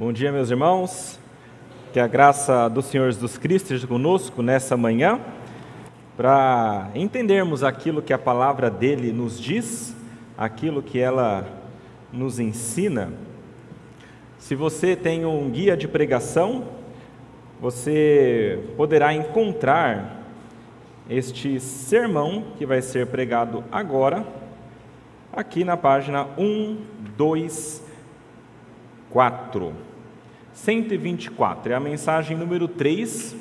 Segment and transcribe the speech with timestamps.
[0.00, 1.18] Bom dia, meus irmãos.
[1.92, 5.20] Que a graça do Senhor Jesus Cristo esteja conosco nessa manhã,
[6.16, 9.94] para entendermos aquilo que a palavra dele nos diz,
[10.38, 11.46] aquilo que ela
[12.10, 13.12] nos ensina.
[14.38, 16.64] Se você tem um guia de pregação,
[17.60, 20.22] você poderá encontrar
[21.10, 24.26] este sermão que vai ser pregado agora,
[25.30, 26.78] aqui na página 1,
[27.18, 27.84] 2,
[29.10, 29.89] 4.
[30.52, 33.36] 124, é a mensagem número 3,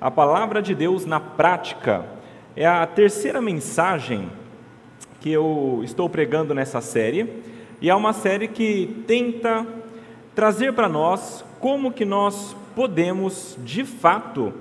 [0.00, 2.04] a palavra de Deus na prática.
[2.54, 4.30] É a terceira mensagem
[5.20, 7.42] que eu estou pregando nessa série,
[7.80, 9.66] e é uma série que tenta
[10.34, 14.52] trazer para nós como que nós podemos, de fato,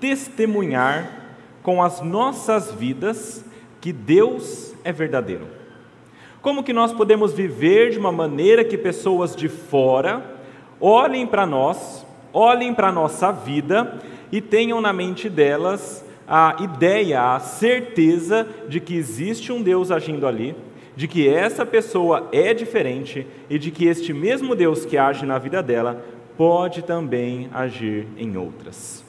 [0.00, 3.44] testemunhar com as nossas vidas
[3.80, 5.46] que Deus é verdadeiro.
[6.40, 10.39] Como que nós podemos viver de uma maneira que pessoas de fora
[10.80, 13.98] olhem para nós, olhem para a nossa vida
[14.32, 20.26] e tenham na mente delas a ideia, a certeza de que existe um Deus agindo
[20.26, 20.54] ali,
[20.94, 25.38] de que essa pessoa é diferente e de que este mesmo Deus que age na
[25.38, 26.04] vida dela
[26.36, 29.04] pode também agir em outras.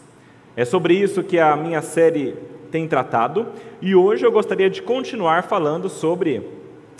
[0.56, 2.36] É sobre isso que a minha série
[2.72, 3.48] tem tratado
[3.81, 6.42] e hoje eu gostaria de continuar falando sobre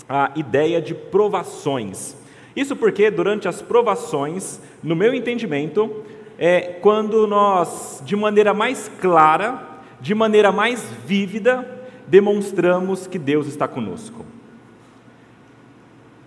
[0.08, 2.21] a ideia de provações.
[2.54, 6.04] Isso porque durante as provações, no meu entendimento,
[6.38, 11.66] é quando nós, de maneira mais clara, de maneira mais vívida,
[12.06, 14.24] demonstramos que Deus está conosco.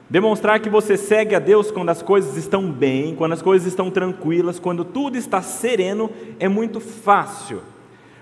[0.10, 3.90] Demonstrar que você segue a Deus quando as coisas estão bem, quando as coisas estão
[3.90, 7.62] tranquilas, quando tudo está sereno, é muito fácil,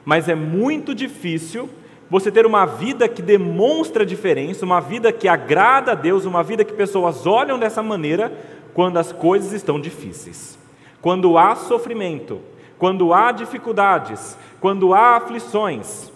[0.05, 1.69] mas é muito difícil
[2.13, 6.63] você ter uma vida que demonstra diferença, uma vida que agrada a Deus, uma vida
[6.63, 8.31] que pessoas olham dessa maneira
[8.71, 10.59] quando as coisas estão difíceis.
[11.01, 12.39] Quando há sofrimento,
[12.77, 16.11] quando há dificuldades, quando há aflições.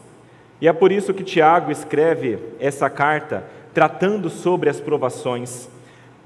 [0.62, 5.67] E é por isso que Tiago escreve essa carta tratando sobre as provações,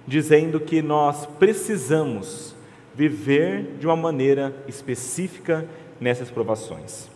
[0.06, 2.54] dizendo que nós precisamos
[2.94, 5.66] viver de uma maneira específica
[5.98, 7.11] nessas provações.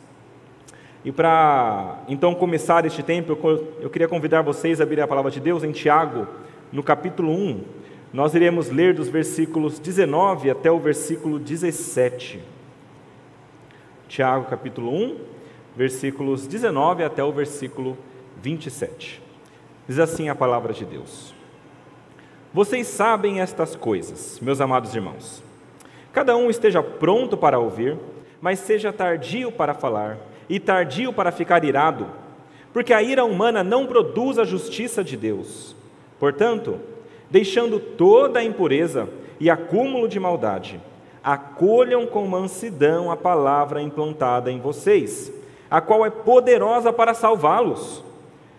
[1.05, 3.37] E para então começar este tempo,
[3.79, 6.27] eu queria convidar vocês a abrir a palavra de Deus em Tiago,
[6.71, 7.63] no capítulo 1.
[8.11, 12.41] Nós iremos ler dos versículos 19 até o versículo 17.
[14.07, 15.17] Tiago, capítulo 1,
[15.75, 17.95] versículos 19 até o versículo
[18.41, 19.21] 27.
[19.87, 21.35] Diz assim a palavra de Deus:
[22.51, 25.43] Vocês sabem estas coisas, meus amados irmãos.
[26.11, 27.95] Cada um esteja pronto para ouvir,
[28.41, 30.17] mas seja tardio para falar
[30.49, 32.07] e tardio para ficar irado,
[32.73, 35.75] porque a ira humana não produz a justiça de Deus.
[36.19, 36.79] Portanto,
[37.29, 40.79] deixando toda a impureza e acúmulo de maldade,
[41.23, 45.31] acolham com mansidão a palavra implantada em vocês,
[45.69, 48.03] a qual é poderosa para salvá-los.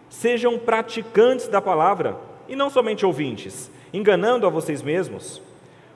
[0.08, 2.16] Sejam praticantes da palavra
[2.48, 5.40] e não somente ouvintes, enganando a vocês mesmos.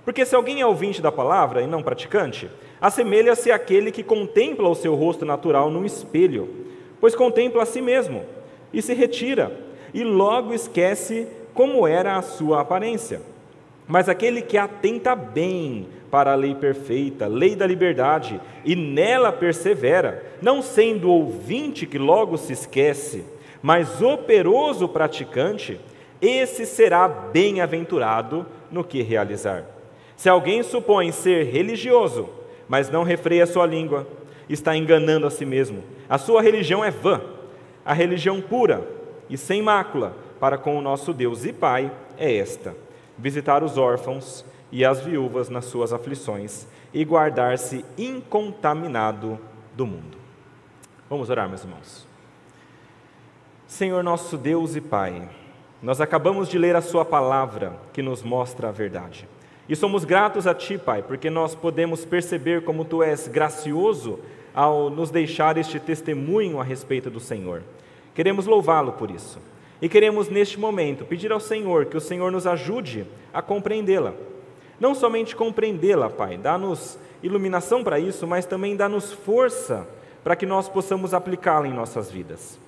[0.04, 4.74] Porque se alguém é ouvinte da palavra e não praticante, assemelha-se àquele que contempla o
[4.74, 6.48] seu rosto natural num espelho,
[7.00, 8.24] pois contempla a si mesmo
[8.72, 9.52] e se retira,
[9.92, 13.20] e logo esquece como era a sua aparência.
[13.86, 20.24] Mas aquele que atenta bem para a lei perfeita, lei da liberdade, e nela persevera,
[20.40, 23.24] não sendo ouvinte que logo se esquece,
[23.62, 25.80] mas operoso praticante,
[26.20, 29.64] esse será bem-aventurado no que realizar.
[30.16, 32.28] Se alguém supõe ser religioso,
[32.70, 34.06] mas não refreia sua língua,
[34.48, 35.82] está enganando a si mesmo.
[36.08, 37.20] A sua religião é vã.
[37.84, 38.86] A religião pura
[39.28, 42.76] e sem mácula para com o nosso Deus e Pai é esta:
[43.18, 49.36] visitar os órfãos e as viúvas nas suas aflições e guardar-se incontaminado
[49.74, 50.16] do mundo.
[51.08, 52.06] Vamos orar, meus irmãos.
[53.66, 55.28] Senhor nosso Deus e Pai,
[55.82, 59.28] nós acabamos de ler a Sua palavra que nos mostra a verdade.
[59.70, 64.18] E somos gratos a Ti, Pai, porque nós podemos perceber como Tu és gracioso
[64.52, 67.62] ao nos deixar este testemunho a respeito do Senhor.
[68.12, 69.38] Queremos louvá-lo por isso.
[69.80, 74.12] E queremos, neste momento, pedir ao Senhor que o Senhor nos ajude a compreendê-la.
[74.80, 79.86] Não somente compreendê-la, Pai, dá-nos iluminação para isso, mas também dá-nos força
[80.24, 82.58] para que nós possamos aplicá-la em nossas vidas.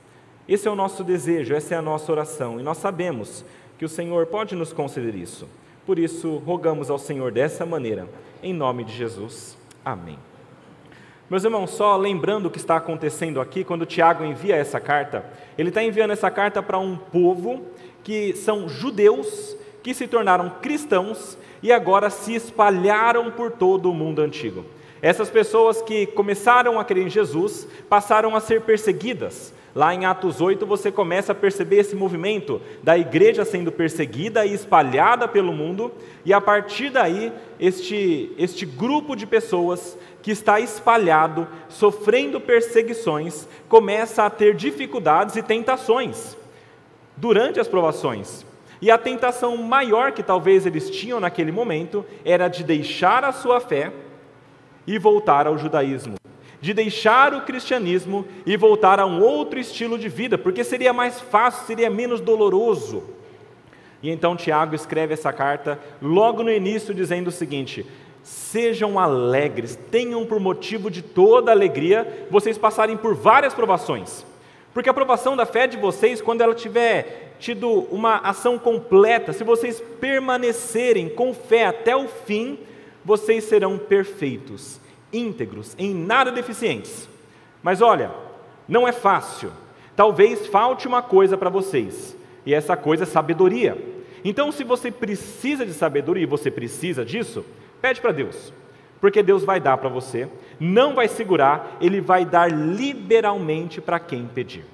[0.49, 3.45] Esse é o nosso desejo, essa é a nossa oração, e nós sabemos
[3.77, 5.49] que o Senhor pode nos conceder isso.
[5.85, 8.09] Por isso, rogamos ao Senhor dessa maneira,
[8.43, 9.57] em nome de Jesus.
[9.85, 10.19] Amém.
[11.29, 15.25] Meus irmãos, só lembrando o que está acontecendo aqui, quando Tiago envia essa carta,
[15.57, 17.63] ele está enviando essa carta para um povo
[18.05, 24.21] que são judeus que se tornaram cristãos e agora se espalharam por todo o mundo
[24.21, 24.65] antigo.
[25.01, 29.53] Essas pessoas que começaram a crer em Jesus passaram a ser perseguidas.
[29.75, 34.53] Lá em Atos 8 você começa a perceber esse movimento da igreja sendo perseguida e
[34.53, 35.91] espalhada pelo mundo,
[36.25, 44.25] e a partir daí, este, este grupo de pessoas que está espalhado, sofrendo perseguições, começa
[44.25, 46.37] a ter dificuldades e tentações
[47.17, 48.45] durante as provações.
[48.81, 53.61] E a tentação maior que talvez eles tinham naquele momento era de deixar a sua
[53.61, 53.93] fé
[54.87, 56.17] e voltar ao judaísmo,
[56.63, 61.21] de deixar o cristianismo e voltar a um outro estilo de vida, porque seria mais
[61.21, 63.03] fácil, seria menos doloroso.
[64.01, 67.85] E então Tiago escreve essa carta logo no início dizendo o seguinte:
[68.23, 74.25] Sejam alegres, tenham por motivo de toda alegria vocês passarem por várias provações.
[74.73, 79.43] Porque a provação da fé de vocês, quando ela tiver tido uma ação completa, se
[79.43, 82.57] vocês permanecerem com fé até o fim,
[83.05, 84.81] vocês serão perfeitos,
[85.13, 87.09] íntegros, em nada deficientes.
[87.63, 88.11] Mas olha,
[88.67, 89.53] não é fácil.
[89.95, 92.17] Talvez falte uma coisa para vocês,
[92.47, 93.77] e essa coisa é sabedoria.
[94.25, 97.45] Então, se você precisa de sabedoria e você precisa disso,
[97.83, 98.53] Pede para Deus,
[99.01, 100.29] porque Deus vai dar para você,
[100.61, 104.65] não vai segurar, Ele vai dar liberalmente para quem pedir.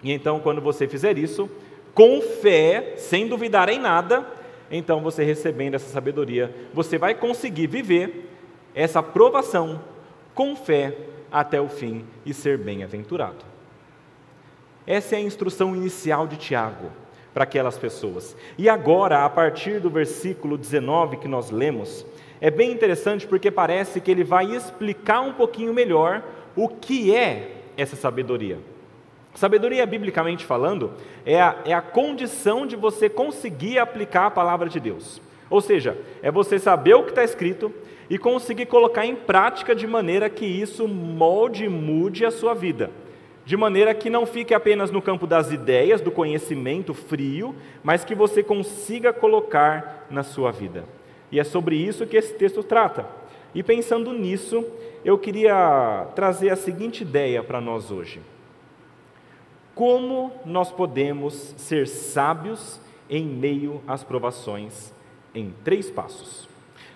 [0.00, 1.50] E então, quando você fizer isso,
[1.92, 4.24] com fé, sem duvidar em nada,
[4.70, 8.30] então você recebendo essa sabedoria, você vai conseguir viver
[8.76, 9.80] essa provação
[10.34, 10.94] com fé
[11.32, 13.42] até o fim e ser bem-aventurado.
[14.86, 16.92] Essa é a instrução inicial de Tiago
[17.32, 18.36] para aquelas pessoas.
[18.56, 22.04] E agora, a partir do versículo 19 que nós lemos,
[22.38, 26.22] é bem interessante porque parece que ele vai explicar um pouquinho melhor
[26.54, 28.58] o que é essa sabedoria.
[29.34, 30.92] Sabedoria, biblicamente falando,
[31.24, 35.20] é a, é a condição de você conseguir aplicar a palavra de Deus.
[35.48, 37.72] Ou seja, é você saber o que está escrito
[38.08, 42.90] e conseguir colocar em prática de maneira que isso molde e mude a sua vida.
[43.44, 48.14] De maneira que não fique apenas no campo das ideias, do conhecimento frio, mas que
[48.14, 50.84] você consiga colocar na sua vida.
[51.30, 53.06] E é sobre isso que esse texto trata.
[53.54, 54.64] E pensando nisso,
[55.04, 58.20] eu queria trazer a seguinte ideia para nós hoje.
[59.74, 64.92] Como nós podemos ser sábios em meio às provações
[65.34, 66.48] em três passos?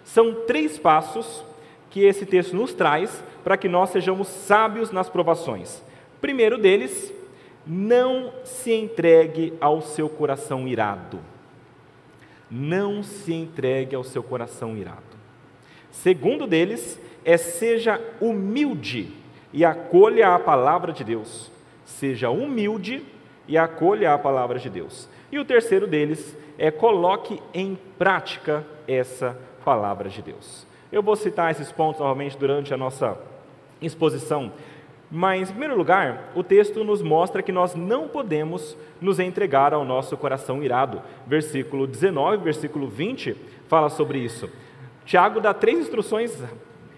[0.04, 1.44] São três passos
[1.88, 5.82] que esse texto nos traz para que nós sejamos sábios nas provações.
[6.20, 7.12] Primeiro deles,
[7.66, 11.20] não se entregue ao seu coração irado
[12.50, 15.02] não se entregue ao seu coração irado.
[15.90, 19.12] Segundo deles, é seja humilde
[19.52, 21.50] e acolha a palavra de Deus.
[21.84, 23.04] Seja humilde
[23.46, 25.08] e acolha a palavra de Deus.
[25.30, 29.49] E o terceiro deles é coloque em prática essa palavra
[30.08, 30.66] de Deus.
[30.90, 33.16] Eu vou citar esses pontos novamente durante a nossa
[33.80, 34.52] exposição,
[35.10, 39.84] mas, em primeiro lugar, o texto nos mostra que nós não podemos nos entregar ao
[39.84, 41.02] nosso coração irado.
[41.26, 43.36] Versículo 19, versículo 20
[43.66, 44.48] fala sobre isso.
[45.04, 46.40] Tiago dá três instruções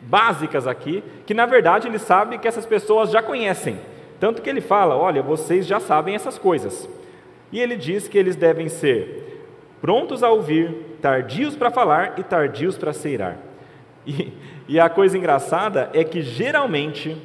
[0.03, 3.79] básicas aqui, que na verdade ele sabe que essas pessoas já conhecem.
[4.21, 6.87] Tanto que ele fala: olha, vocês já sabem essas coisas.
[7.51, 9.43] E ele diz que eles devem ser
[9.81, 13.37] prontos a ouvir, tardios para falar e tardios para seirar.
[14.07, 14.33] E,
[14.67, 17.17] e a coisa engraçada é que geralmente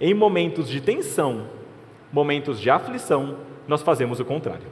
[0.00, 1.46] em momentos de tensão,
[2.12, 4.66] momentos de aflição, nós fazemos o contrário.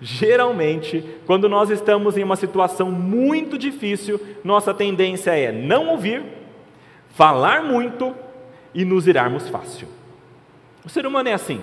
[0.00, 6.22] Geralmente, quando nós estamos em uma situação muito difícil, nossa tendência é não ouvir,
[7.10, 8.14] falar muito
[8.72, 9.88] e nos irarmos fácil.
[10.84, 11.60] O ser humano é assim,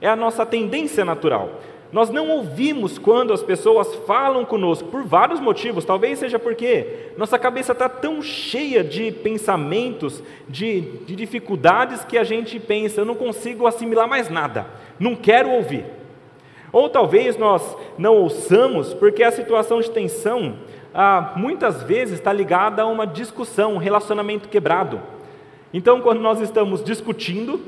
[0.00, 1.60] é a nossa tendência natural.
[1.90, 7.38] Nós não ouvimos quando as pessoas falam conosco, por vários motivos, talvez seja porque nossa
[7.38, 13.14] cabeça está tão cheia de pensamentos, de, de, dificuldades, que a gente pensa, eu não
[13.14, 14.66] consigo assimilar mais nada,
[15.00, 15.86] não quero ouvir.
[16.70, 20.56] Ou talvez nós não ouçamos porque a situação de tensão
[20.92, 25.00] ah, muitas vezes está ligada a uma discussão, um relacionamento quebrado.
[25.72, 27.60] Então, quando nós estamos discutindo,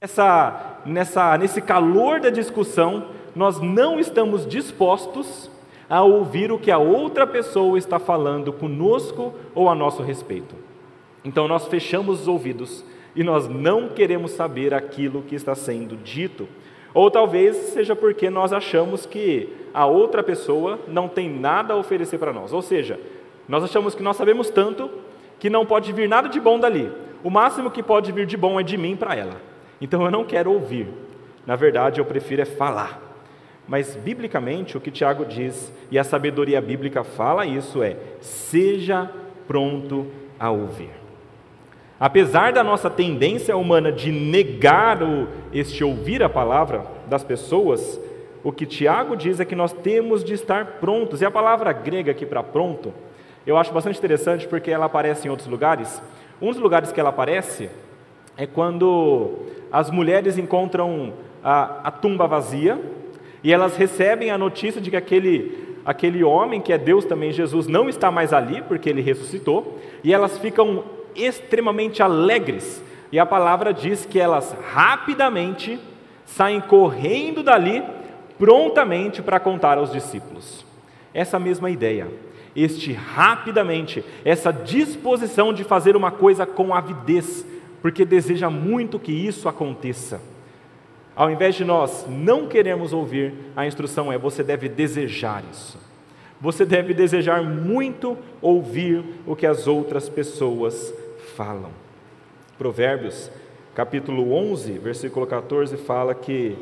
[0.00, 5.50] nessa, nessa, nesse calor da discussão, nós não estamos dispostos
[5.90, 10.54] a ouvir o que a outra pessoa está falando conosco ou a nosso respeito.
[11.22, 12.82] Então nós fechamos os ouvidos
[13.14, 16.48] e nós não queremos saber aquilo que está sendo dito.
[16.94, 22.16] Ou talvez seja porque nós achamos que a outra pessoa não tem nada a oferecer
[22.16, 22.54] para nós.
[22.54, 22.98] Ou seja,
[23.46, 24.90] nós achamos que nós sabemos tanto
[25.38, 26.90] que não pode vir nada de bom dali.
[27.22, 29.36] O máximo que pode vir de bom é de mim para ela.
[29.78, 30.88] Então eu não quero ouvir.
[31.46, 33.05] Na verdade, eu prefiro é falar.
[33.68, 39.10] Mas, biblicamente, o que Tiago diz, e a sabedoria bíblica fala isso, é: seja
[39.46, 40.06] pronto
[40.38, 40.90] a ouvir.
[41.98, 47.98] Apesar da nossa tendência humana de negar o, este ouvir a palavra das pessoas,
[48.44, 51.22] o que Tiago diz é que nós temos de estar prontos.
[51.22, 52.92] E a palavra grega aqui para pronto,
[53.46, 56.02] eu acho bastante interessante porque ela aparece em outros lugares.
[56.40, 57.70] Um dos lugares que ela aparece
[58.36, 62.78] é quando as mulheres encontram a, a tumba vazia
[63.46, 67.68] e elas recebem a notícia de que aquele, aquele homem, que é Deus também, Jesus,
[67.68, 70.82] não está mais ali, porque ele ressuscitou, e elas ficam
[71.14, 72.82] extremamente alegres.
[73.12, 75.78] E a palavra diz que elas rapidamente
[76.24, 77.84] saem correndo dali,
[78.36, 80.66] prontamente para contar aos discípulos.
[81.14, 82.08] Essa mesma ideia,
[82.56, 87.46] este rapidamente, essa disposição de fazer uma coisa com avidez,
[87.80, 90.20] porque deseja muito que isso aconteça.
[91.16, 95.78] Ao invés de nós não queremos ouvir, a instrução é: você deve desejar isso.
[96.38, 100.92] Você deve desejar muito ouvir o que as outras pessoas
[101.34, 101.70] falam.
[102.58, 103.30] Provérbios,
[103.74, 106.58] capítulo 11, versículo 14, fala que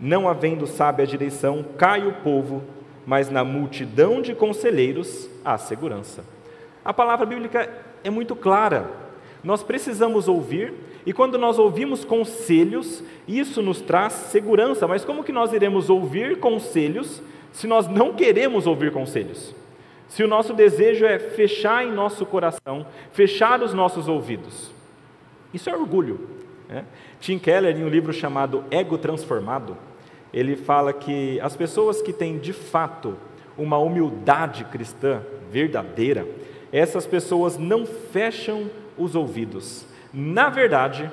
[0.00, 2.62] não havendo sábia direção, cai o povo,
[3.06, 6.24] mas na multidão de conselheiros há segurança.
[6.82, 7.68] A palavra bíblica
[8.02, 8.90] é muito clara.
[9.42, 10.72] Nós precisamos ouvir
[11.06, 14.88] e quando nós ouvimos conselhos, isso nos traz segurança.
[14.88, 19.54] Mas como que nós iremos ouvir conselhos se nós não queremos ouvir conselhos?
[20.08, 24.70] Se o nosso desejo é fechar em nosso coração, fechar os nossos ouvidos.
[25.52, 26.28] Isso é orgulho.
[26.68, 26.84] Né?
[27.20, 29.76] Tim Keller, em um livro chamado Ego Transformado,
[30.32, 33.16] ele fala que as pessoas que têm de fato
[33.56, 36.26] uma humildade cristã verdadeira,
[36.72, 38.68] essas pessoas não fecham
[38.98, 41.10] os ouvidos, na verdade,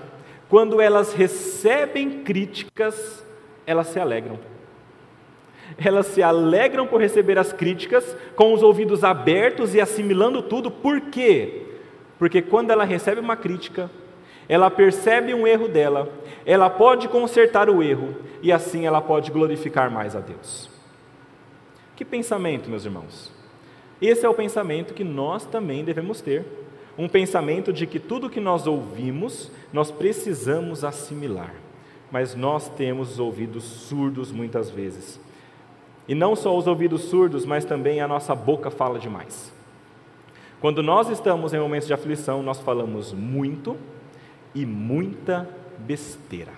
[0.47, 3.25] quando elas recebem críticas,
[3.65, 4.37] elas se alegram.
[5.83, 10.69] Elas se alegram por receber as críticas com os ouvidos abertos e assimilando tudo.
[10.69, 11.63] Por quê?
[12.19, 13.89] Porque quando ela recebe uma crítica,
[14.47, 16.09] ela percebe um erro dela,
[16.45, 20.69] ela pode consertar o erro e assim ela pode glorificar mais a Deus.
[21.95, 23.31] Que pensamento, meus irmãos?
[24.01, 26.45] Esse é o pensamento que nós também devemos ter
[26.97, 31.53] um pensamento de que tudo que nós ouvimos, nós precisamos assimilar,
[32.11, 35.19] mas nós temos os ouvidos surdos muitas vezes.
[36.07, 39.53] E não só os ouvidos surdos, mas também a nossa boca fala demais.
[40.59, 43.77] Quando nós estamos em momentos de aflição, nós falamos muito
[44.53, 46.51] e muita besteira.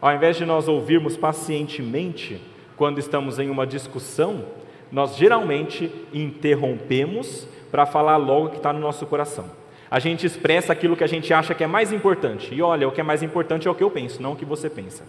[0.00, 2.40] Ao invés de nós ouvirmos pacientemente,
[2.76, 4.46] quando estamos em uma discussão,
[4.90, 9.46] nós geralmente interrompemos para falar logo o que está no nosso coração.
[9.90, 12.54] A gente expressa aquilo que a gente acha que é mais importante.
[12.54, 14.44] E olha, o que é mais importante é o que eu penso, não o que
[14.44, 15.04] você pensa.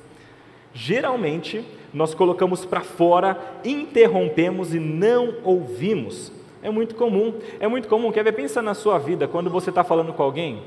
[0.74, 1.64] Geralmente,
[1.94, 6.32] nós colocamos para fora, interrompemos e não ouvimos.
[6.64, 8.12] É muito comum, é muito comum.
[8.12, 8.32] Quer ver?
[8.32, 10.64] Pensa na sua vida, quando você está falando com alguém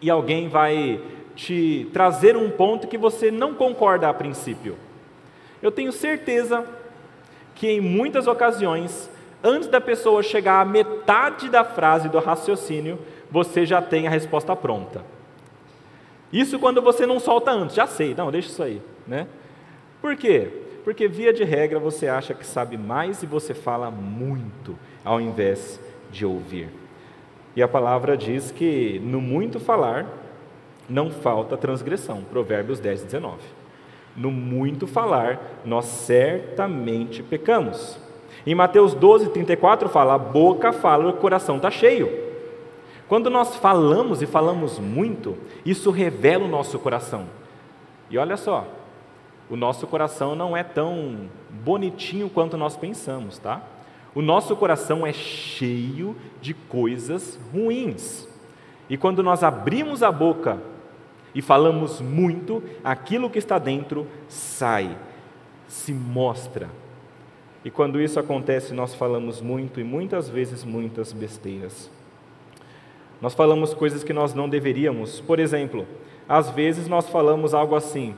[0.00, 1.00] e alguém vai
[1.34, 4.76] te trazer um ponto que você não concorda a princípio.
[5.62, 6.64] Eu tenho certeza
[7.54, 9.10] que em muitas ocasiões
[9.46, 12.98] antes da pessoa chegar à metade da frase do raciocínio,
[13.30, 15.04] você já tem a resposta pronta.
[16.32, 19.28] Isso quando você não solta antes, já sei, não, deixa isso aí, né?
[20.02, 20.50] Por quê?
[20.84, 25.80] Porque via de regra você acha que sabe mais e você fala muito, ao invés
[26.10, 26.68] de ouvir.
[27.54, 30.06] E a palavra diz que no muito falar
[30.88, 32.22] não falta transgressão.
[32.22, 33.38] Provérbios 10, 19.
[34.16, 37.98] No muito falar, nós certamente pecamos.
[38.46, 42.26] Em Mateus 12, 34 fala: a boca fala, o coração está cheio.
[43.08, 47.26] Quando nós falamos e falamos muito, isso revela o nosso coração.
[48.08, 48.66] E olha só,
[49.50, 53.62] o nosso coração não é tão bonitinho quanto nós pensamos, tá?
[54.14, 58.28] O nosso coração é cheio de coisas ruins.
[58.88, 60.58] E quando nós abrimos a boca
[61.34, 64.96] e falamos muito, aquilo que está dentro sai,
[65.68, 66.70] se mostra,
[67.66, 71.90] e quando isso acontece, nós falamos muito e muitas vezes muitas besteiras.
[73.20, 75.20] Nós falamos coisas que nós não deveríamos.
[75.20, 75.84] Por exemplo,
[76.28, 78.14] às vezes nós falamos algo assim: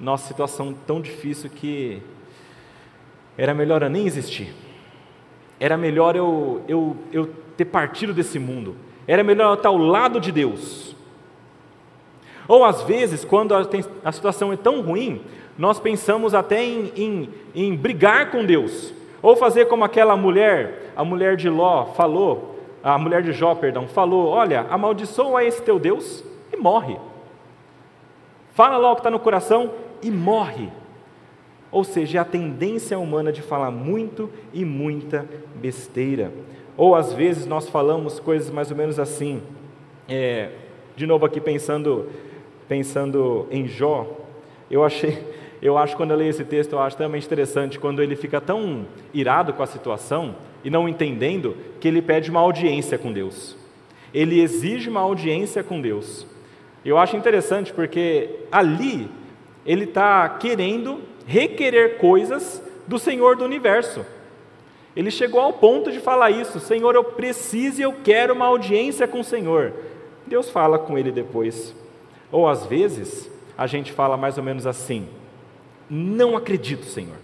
[0.00, 2.00] nossa situação tão difícil que
[3.36, 4.54] era melhor eu nem existir.
[5.60, 7.26] Era melhor eu, eu, eu
[7.58, 8.74] ter partido desse mundo.
[9.06, 10.96] Era melhor eu estar ao lado de Deus.
[12.48, 13.68] Ou às vezes, quando a,
[14.02, 15.20] a situação é tão ruim,
[15.58, 21.04] nós pensamos até em, em, em brigar com Deus, ou fazer como aquela mulher, a
[21.04, 26.24] mulher de Ló falou, a mulher de Jó, perdão, falou: Olha, amaldiçoa esse teu Deus
[26.52, 26.96] e morre.
[28.52, 29.72] Fala lá o que está no coração
[30.02, 30.68] e morre.
[31.70, 36.32] Ou seja, é a tendência humana de falar muito e muita besteira.
[36.76, 39.42] Ou às vezes nós falamos coisas mais ou menos assim.
[40.08, 40.50] É,
[40.96, 42.08] de novo aqui pensando,
[42.66, 44.06] pensando em Jó,
[44.70, 45.18] eu achei,
[45.60, 48.86] eu acho quando eu leio esse texto, eu acho também interessante quando ele fica tão
[49.12, 53.56] irado com a situação e não entendendo que ele pede uma audiência com Deus.
[54.14, 56.26] Ele exige uma audiência com Deus.
[56.84, 59.10] Eu acho interessante porque ali
[59.66, 64.04] ele está querendo requerer coisas do Senhor do universo.
[64.96, 69.06] Ele chegou ao ponto de falar isso: Senhor, eu preciso e eu quero uma audiência
[69.06, 69.72] com o Senhor.
[70.26, 71.74] Deus fala com ele depois.
[72.30, 75.08] Ou às vezes, a gente fala mais ou menos assim:
[75.88, 77.16] Não acredito, Senhor.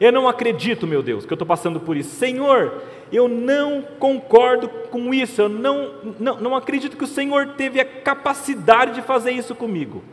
[0.00, 2.14] Eu não acredito, meu Deus, que eu estou passando por isso.
[2.14, 5.42] Senhor, eu não concordo com isso.
[5.42, 10.04] Eu não, não, não acredito que o Senhor teve a capacidade de fazer isso comigo.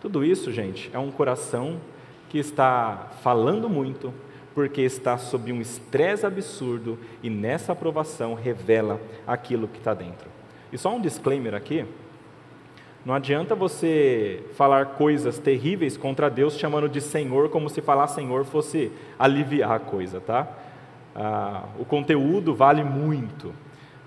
[0.00, 1.78] Tudo isso, gente, é um coração
[2.30, 4.14] que está falando muito,
[4.54, 10.28] porque está sob um estresse absurdo e nessa aprovação revela aquilo que está dentro.
[10.72, 11.84] E só um disclaimer aqui:
[13.10, 18.44] não adianta você falar coisas terríveis contra Deus chamando de Senhor, como se falar Senhor
[18.44, 20.46] fosse aliviar a coisa, tá?
[21.12, 23.52] Ah, o conteúdo vale muito.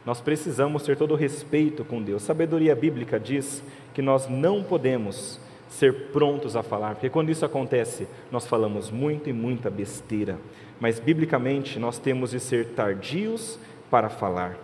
[0.06, 2.24] Nós precisamos ter todo o respeito com Deus.
[2.24, 3.62] Sabedoria bíblica diz
[3.94, 9.30] que nós não podemos ser prontos a falar, porque quando isso acontece, nós falamos muito
[9.30, 10.38] e muita besteira,
[10.80, 13.60] mas biblicamente nós temos de ser tardios
[13.92, 14.56] para falar.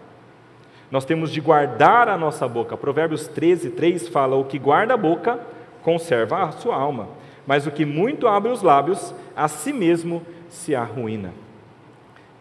[0.91, 2.75] Nós temos de guardar a nossa boca.
[2.75, 5.39] Provérbios 13, 3 fala: O que guarda a boca
[5.83, 7.09] conserva a sua alma,
[7.45, 11.31] mas o que muito abre os lábios, a si mesmo se arruína.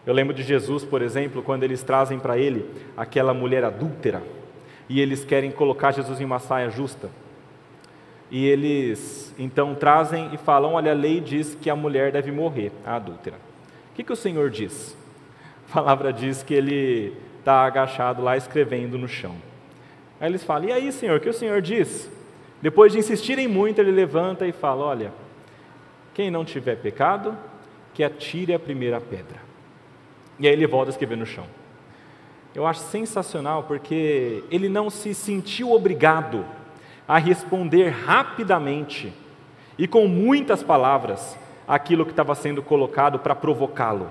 [0.05, 2.65] Eu lembro de Jesus, por exemplo, quando eles trazem para ele
[2.97, 4.23] aquela mulher adúltera
[4.87, 7.09] e eles querem colocar Jesus em uma saia justa.
[8.31, 12.71] E eles então trazem e falam: Olha, a lei diz que a mulher deve morrer,
[12.85, 13.37] a adúltera.
[13.91, 14.97] O que, que o Senhor diz?
[15.69, 19.35] A palavra diz que ele está agachado lá escrevendo no chão.
[20.19, 22.09] Aí eles falam: E aí, Senhor, o que o Senhor diz?
[22.61, 25.13] Depois de insistirem muito, ele levanta e fala: Olha,
[26.13, 27.37] quem não tiver pecado,
[27.93, 29.39] que atire a primeira pedra.
[30.39, 31.45] E aí ele volta a escrever no chão.
[32.55, 36.45] Eu acho sensacional porque ele não se sentiu obrigado
[37.07, 39.13] a responder rapidamente
[39.77, 41.37] e com muitas palavras
[41.67, 44.09] aquilo que estava sendo colocado para provocá-lo.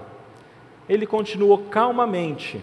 [0.89, 2.63] Ele continuou calmamente,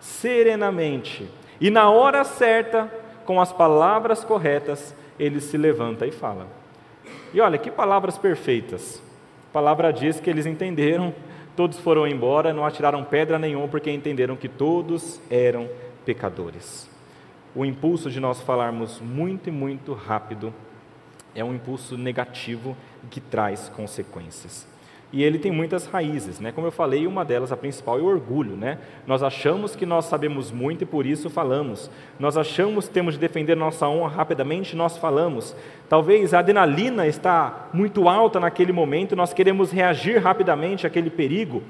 [0.00, 1.28] serenamente,
[1.60, 2.92] e na hora certa,
[3.24, 6.46] com as palavras corretas, ele se levanta e fala.
[7.32, 9.00] E olha, que palavras perfeitas.
[9.50, 11.14] A palavra diz que eles entenderam,
[11.54, 15.68] todos foram embora, não atiraram pedra nenhuma, porque entenderam que todos eram
[16.04, 16.90] pecadores
[17.54, 20.54] o impulso de nós falarmos muito e muito rápido
[21.34, 22.76] é um impulso negativo
[23.10, 24.66] que traz consequências.
[25.12, 26.52] E ele tem muitas raízes, né?
[26.52, 28.78] Como eu falei, uma delas, a principal, é o orgulho, né?
[29.06, 31.90] Nós achamos que nós sabemos muito e por isso falamos.
[32.18, 35.56] Nós achamos que temos de defender nossa honra rapidamente, nós falamos.
[35.88, 41.60] Talvez a adrenalina está muito alta naquele momento, nós queremos reagir rapidamente àquele perigo.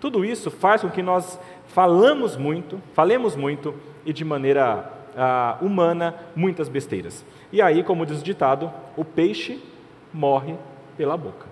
[0.00, 6.16] Tudo isso faz com que nós falamos muito, falemos muito e de maneira ah, humana
[6.34, 7.24] muitas besteiras.
[7.52, 9.62] E aí, como diz o ditado, o peixe
[10.12, 10.54] morre
[10.96, 11.47] pela boca.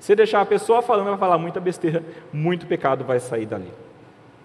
[0.00, 3.72] Se deixar a pessoa falando, vai falar muita besteira, muito pecado vai sair dali.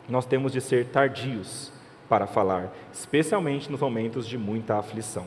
[0.09, 1.71] Nós temos de ser tardios
[2.09, 5.25] para falar, especialmente nos momentos de muita aflição.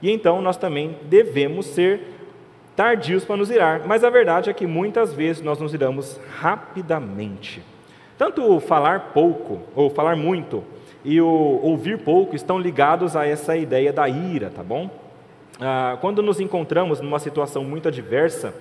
[0.00, 2.00] E então nós também devemos ser
[2.76, 7.62] tardios para nos irar, mas a verdade é que muitas vezes nós nos iramos rapidamente.
[8.16, 10.62] Tanto falar pouco ou falar muito
[11.04, 14.90] e o ouvir pouco estão ligados a essa ideia da ira, tá bom?
[15.60, 18.54] Ah, quando nos encontramos numa situação muito adversa,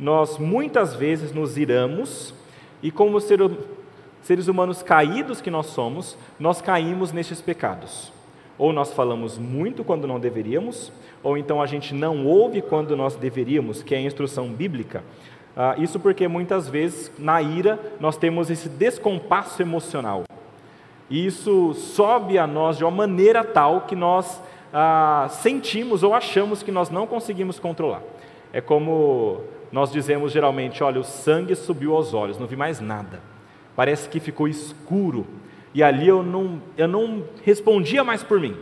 [0.00, 2.34] nós muitas vezes nos iramos
[2.82, 3.38] e, como ser,
[4.22, 8.10] seres humanos caídos que nós somos, nós caímos nestes pecados.
[8.58, 10.90] Ou nós falamos muito quando não deveríamos,
[11.22, 15.02] ou então a gente não ouve quando nós deveríamos, que é a instrução bíblica.
[15.56, 20.24] Ah, isso porque muitas vezes, na ira, nós temos esse descompasso emocional.
[21.10, 24.40] E isso sobe a nós de uma maneira tal que nós
[24.72, 28.02] ah, sentimos ou achamos que nós não conseguimos controlar.
[28.52, 29.40] É como
[29.72, 33.20] nós dizemos geralmente: olha, o sangue subiu aos olhos, não vi mais nada.
[33.76, 35.26] Parece que ficou escuro.
[35.72, 38.56] E ali eu não, eu não respondia mais por mim.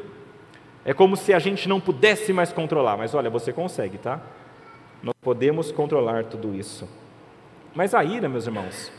[0.84, 2.96] É como se a gente não pudesse mais controlar.
[2.96, 4.20] Mas olha, você consegue, tá?
[5.02, 6.88] Nós podemos controlar tudo isso.
[7.74, 8.92] Mas a ira, meus irmãos,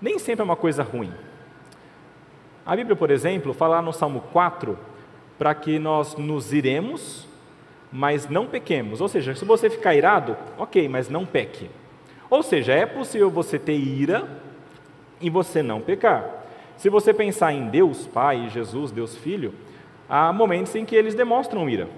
[0.00, 1.12] nem sempre é uma coisa ruim.
[2.64, 4.78] A Bíblia, por exemplo, fala no Salmo 4
[5.38, 7.26] para que nós nos iremos,
[7.92, 9.00] mas não pequemos.
[9.00, 11.70] Ou seja, se você ficar irado, ok, mas não peque.
[12.28, 14.28] Ou seja, é possível você ter ira
[15.20, 16.24] e você não pecar.
[16.76, 19.52] Se você pensar em Deus Pai, Jesus, Deus Filho,
[20.08, 21.88] há momentos em que eles demonstram ira.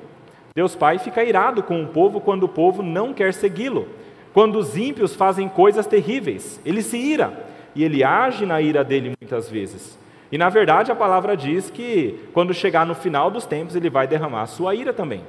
[0.55, 3.89] Deus Pai fica irado com o povo quando o povo não quer segui-lo.
[4.33, 9.13] Quando os ímpios fazem coisas terríveis, ele se ira e ele age na ira dele
[9.21, 9.99] muitas vezes.
[10.31, 14.07] E na verdade a palavra diz que quando chegar no final dos tempos ele vai
[14.07, 15.23] derramar a sua ira também.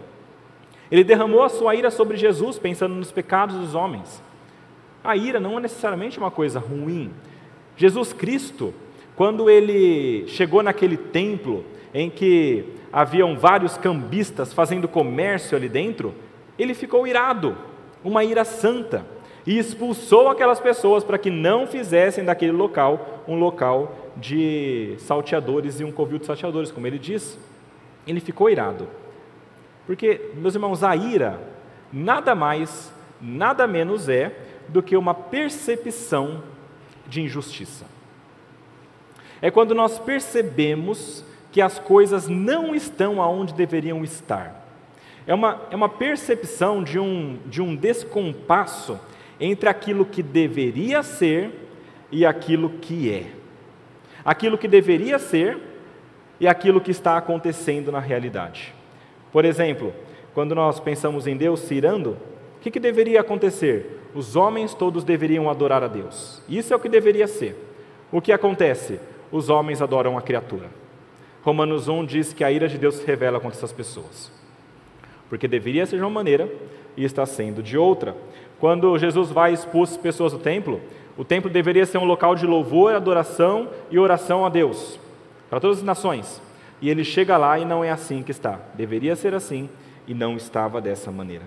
[0.91, 4.21] Ele derramou a sua ira sobre Jesus, pensando nos pecados dos homens.
[5.03, 7.11] A ira não é necessariamente uma coisa ruim.
[7.75, 8.73] Jesus Cristo,
[9.15, 16.13] quando ele chegou naquele templo em que haviam vários cambistas fazendo comércio ali dentro,
[16.57, 17.57] ele ficou irado,
[18.03, 19.05] uma ira santa,
[19.45, 25.83] e expulsou aquelas pessoas para que não fizessem daquele local um local de salteadores e
[25.83, 27.37] um covil de salteadores, como ele diz.
[28.07, 28.87] Ele ficou irado.
[29.85, 31.39] Porque, meus irmãos, a ira
[31.91, 32.91] nada mais,
[33.21, 34.35] nada menos é
[34.67, 36.43] do que uma percepção
[37.07, 37.85] de injustiça.
[39.41, 44.63] É quando nós percebemos que as coisas não estão aonde deveriam estar.
[45.27, 48.99] É uma, é uma percepção de um, de um descompasso
[49.39, 51.51] entre aquilo que deveria ser
[52.11, 53.27] e aquilo que é.
[54.25, 55.57] Aquilo que deveria ser
[56.39, 58.73] e aquilo que está acontecendo na realidade.
[59.33, 59.93] Por exemplo,
[60.33, 62.11] quando nós pensamos em Deus se irando,
[62.57, 63.99] o que, que deveria acontecer?
[64.13, 66.41] os homens todos deveriam adorar a Deus.
[66.47, 67.57] Isso é o que deveria ser.
[68.11, 68.99] O que acontece?
[69.31, 70.69] Os homens adoram a criatura.
[71.41, 74.31] Romanos 1 diz que a ira de Deus se revela contra essas pessoas.
[75.29, 76.49] Porque deveria ser de uma maneira
[76.95, 78.15] e está sendo de outra.
[78.59, 80.79] Quando Jesus vai expor as pessoas do templo,
[81.17, 84.99] o templo deveria ser um local de louvor, adoração e oração a Deus,
[85.49, 86.41] para todas as nações.
[86.83, 88.59] E ele chega lá e não é assim que está.
[88.73, 89.69] Deveria ser assim
[90.05, 91.45] e não estava dessa maneira.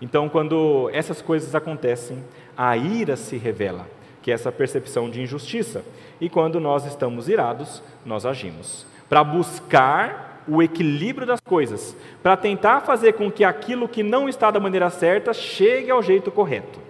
[0.00, 2.24] Então, quando essas coisas acontecem,
[2.56, 3.86] a ira se revela,
[4.22, 5.84] que é essa percepção de injustiça.
[6.18, 12.80] E quando nós estamos irados, nós agimos para buscar o equilíbrio das coisas, para tentar
[12.80, 16.80] fazer com que aquilo que não está da maneira certa chegue ao jeito correto,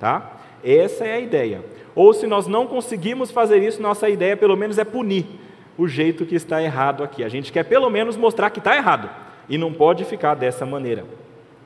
[0.00, 0.40] tá?
[0.64, 1.62] Essa é a ideia.
[1.94, 5.43] Ou se nós não conseguimos fazer isso, nossa ideia pelo menos é punir
[5.76, 7.24] o jeito que está errado aqui.
[7.24, 9.10] A gente quer pelo menos mostrar que está errado
[9.48, 11.04] e não pode ficar dessa maneira.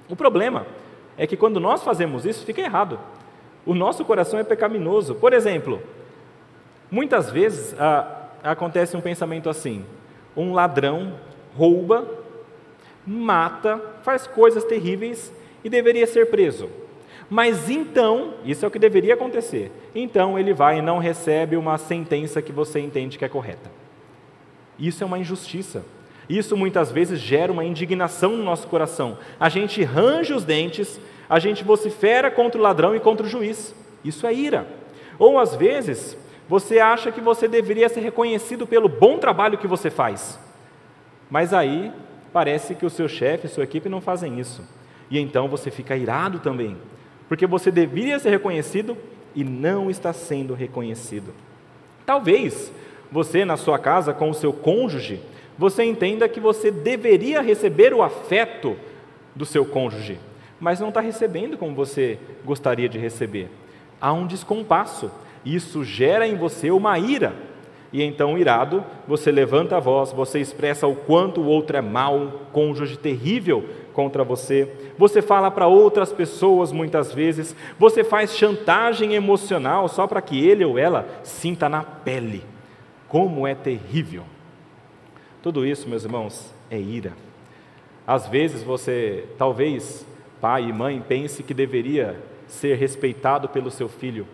[0.09, 0.67] O problema
[1.17, 2.99] é que quando nós fazemos isso, fica errado.
[3.67, 5.15] O nosso coração é pecaminoso.
[5.15, 5.83] Por exemplo,
[6.91, 9.85] muitas vezes ah, acontece um pensamento assim:
[10.37, 11.15] um ladrão
[11.57, 12.09] rouba,
[13.07, 16.71] mata, faz coisas terríveis e deveria ser preso.
[17.29, 19.71] Mas então, isso é o que deveria acontecer.
[19.95, 23.78] Então ele vai e não recebe uma sentença que você entende que é correta.
[24.79, 25.85] Isso é uma injustiça.
[26.29, 29.19] Isso muitas vezes gera uma indignação no nosso coração.
[29.41, 33.75] A gente range os dentes, a gente vocifera contra o ladrão e contra o juiz.
[34.05, 34.67] Isso é ira.
[35.19, 36.17] Ou às vezes,
[36.49, 40.39] você acha que você deveria ser reconhecido pelo bom trabalho que você faz.
[41.31, 41.93] Mas aí
[42.33, 44.63] parece que o seu chefe sua equipe não fazem isso.
[45.11, 46.77] E então você fica irado também,
[47.29, 48.97] porque você deveria ser reconhecido
[49.35, 51.35] e não está sendo reconhecido.
[52.05, 52.73] Talvez
[53.11, 55.21] você na sua casa com o seu cônjuge
[55.59, 58.77] você entenda que você deveria receber o afeto
[59.35, 60.19] do seu cônjuge,
[60.61, 63.51] mas não está recebendo como você gostaria de receber.
[64.01, 65.11] Há um descompasso,
[65.45, 67.35] isso gera em você uma ira.
[67.93, 72.17] E então, irado, você levanta a voz, você expressa o quanto o outro é mau,
[72.17, 74.93] um cônjuge terrível contra você.
[74.97, 80.65] Você fala para outras pessoas muitas vezes, você faz chantagem emocional só para que ele
[80.65, 82.45] ou ela sinta na pele.
[83.09, 84.25] Como é terrível.
[85.43, 87.13] Tudo isso, meus irmãos, é ira.
[88.07, 90.07] Às vezes você, talvez,
[90.41, 94.27] pai e mãe, pense que deveria ser respeitado pelo seu filho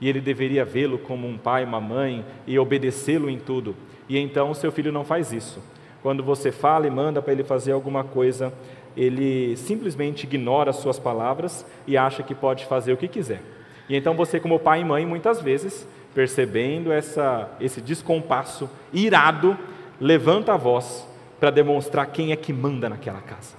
[0.00, 3.74] e ele deveria vê-lo como um pai, uma mãe e obedecê-lo em tudo.
[4.08, 5.60] E então seu filho não faz isso.
[6.02, 8.52] Quando você fala e manda para ele fazer alguma coisa,
[8.96, 13.42] ele simplesmente ignora as suas palavras e acha que pode fazer o que quiser.
[13.88, 19.54] E então você, como pai e mãe, muitas vezes, percebendo essa, esse descompasso, irado,
[20.00, 21.06] levanta a voz
[21.38, 23.54] para demonstrar quem é que manda naquela casa.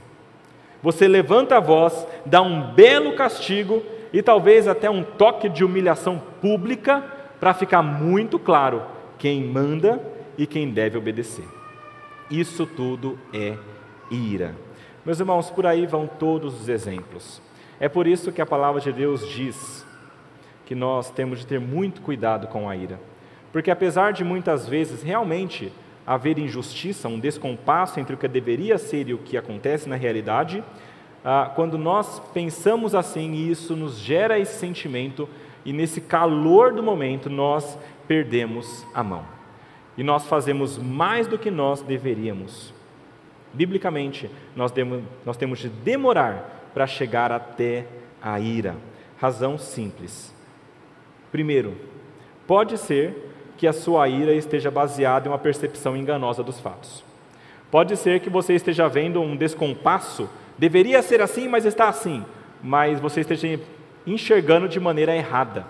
[0.81, 6.19] Você levanta a voz, dá um belo castigo e talvez até um toque de humilhação
[6.41, 7.03] pública
[7.39, 8.81] para ficar muito claro
[9.19, 10.01] quem manda
[10.35, 11.45] e quem deve obedecer.
[12.27, 13.55] Isso tudo é
[14.09, 14.55] ira.
[15.05, 17.39] Meus irmãos, por aí vão todos os exemplos.
[17.79, 19.85] É por isso que a palavra de Deus diz
[20.67, 22.99] que nós temos de ter muito cuidado com a ira.
[23.53, 25.71] Porque apesar de muitas vezes realmente
[26.05, 30.61] haver injustiça, um descompasso entre o que deveria ser e o que acontece na realidade,
[31.23, 35.27] ah, quando nós pensamos assim e isso nos gera esse sentimento,
[35.63, 39.23] e nesse calor do momento nós perdemos a mão.
[39.97, 42.73] E nós fazemos mais do que nós deveríamos.
[43.53, 44.73] Biblicamente, nós,
[45.25, 47.85] nós temos de demorar para chegar até
[48.21, 48.75] a ira.
[49.17, 50.36] Razão simples.
[51.31, 51.75] Primeiro,
[52.45, 57.03] pode ser que a sua ira esteja baseada em uma percepção enganosa dos fatos.
[57.69, 62.23] Pode ser que você esteja vendo um descompasso, deveria ser assim, mas está assim,
[62.63, 63.59] mas você esteja
[64.05, 65.65] enxergando de maneira errada.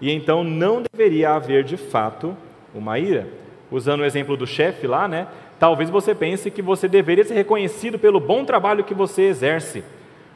[0.00, 2.36] E então não deveria haver de fato
[2.74, 3.28] uma ira.
[3.70, 5.28] Usando o exemplo do chefe lá, né?
[5.58, 9.84] Talvez você pense que você deveria ser reconhecido pelo bom trabalho que você exerce,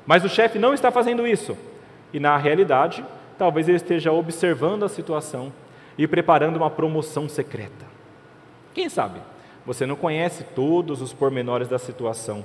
[0.07, 1.59] mas o chefe não está fazendo isso.
[2.13, 3.05] E na realidade,
[3.39, 5.53] talvez ele esteja observando a situação
[5.99, 7.87] e preparando uma promoção secreta.
[8.75, 9.21] Quem sabe?
[9.65, 12.45] Você não conhece todos os pormenores da situação.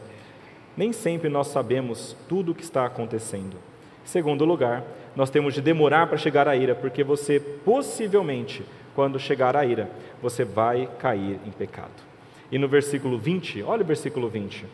[0.75, 3.57] Nem sempre nós sabemos tudo o que está acontecendo.
[4.03, 4.83] Segundo lugar,
[5.15, 9.89] nós temos de demorar para chegar à ira, porque você possivelmente, quando chegar à ira,
[10.21, 11.91] você vai cair em pecado.
[12.51, 14.65] E no versículo 20, olha o versículo 20,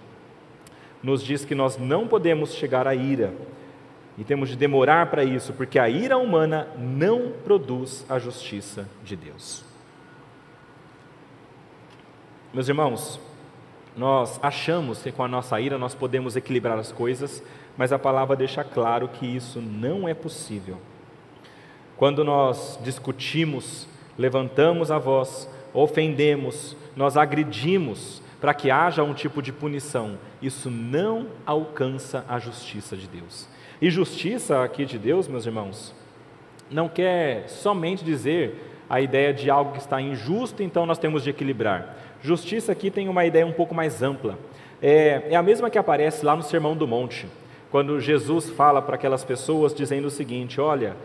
[1.03, 3.33] nos diz que nós não podemos chegar à ira,
[4.17, 9.15] e temos de demorar para isso, porque a ira humana não produz a justiça de
[9.15, 9.63] Deus.
[12.51, 13.19] Meus irmãos,
[13.95, 17.43] nós achamos que com a nossa ira nós podemos equilibrar as coisas,
[17.77, 20.77] mas a palavra deixa claro que isso não é possível.
[21.95, 29.51] Quando nós discutimos, levantamos a voz, ofendemos, nós agredimos para que haja um tipo de
[29.51, 33.47] punição, isso não alcança a justiça de Deus.
[33.81, 35.93] E justiça aqui de Deus, meus irmãos,
[36.69, 41.29] não quer somente dizer a ideia de algo que está injusto, então nós temos de
[41.29, 41.95] equilibrar.
[42.21, 44.37] Justiça aqui tem uma ideia um pouco mais ampla.
[44.81, 47.27] É, é a mesma que aparece lá no Sermão do Monte
[47.69, 50.95] quando Jesus fala para aquelas pessoas dizendo o seguinte: Olha,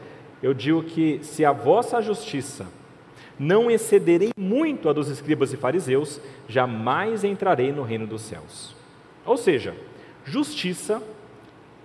[0.43, 2.67] eu digo que se a vossa justiça
[3.39, 8.75] não excederei muito a dos escribas e fariseus, jamais entrarei no reino dos céus.
[9.25, 9.75] Ou seja,
[10.25, 11.03] justiça,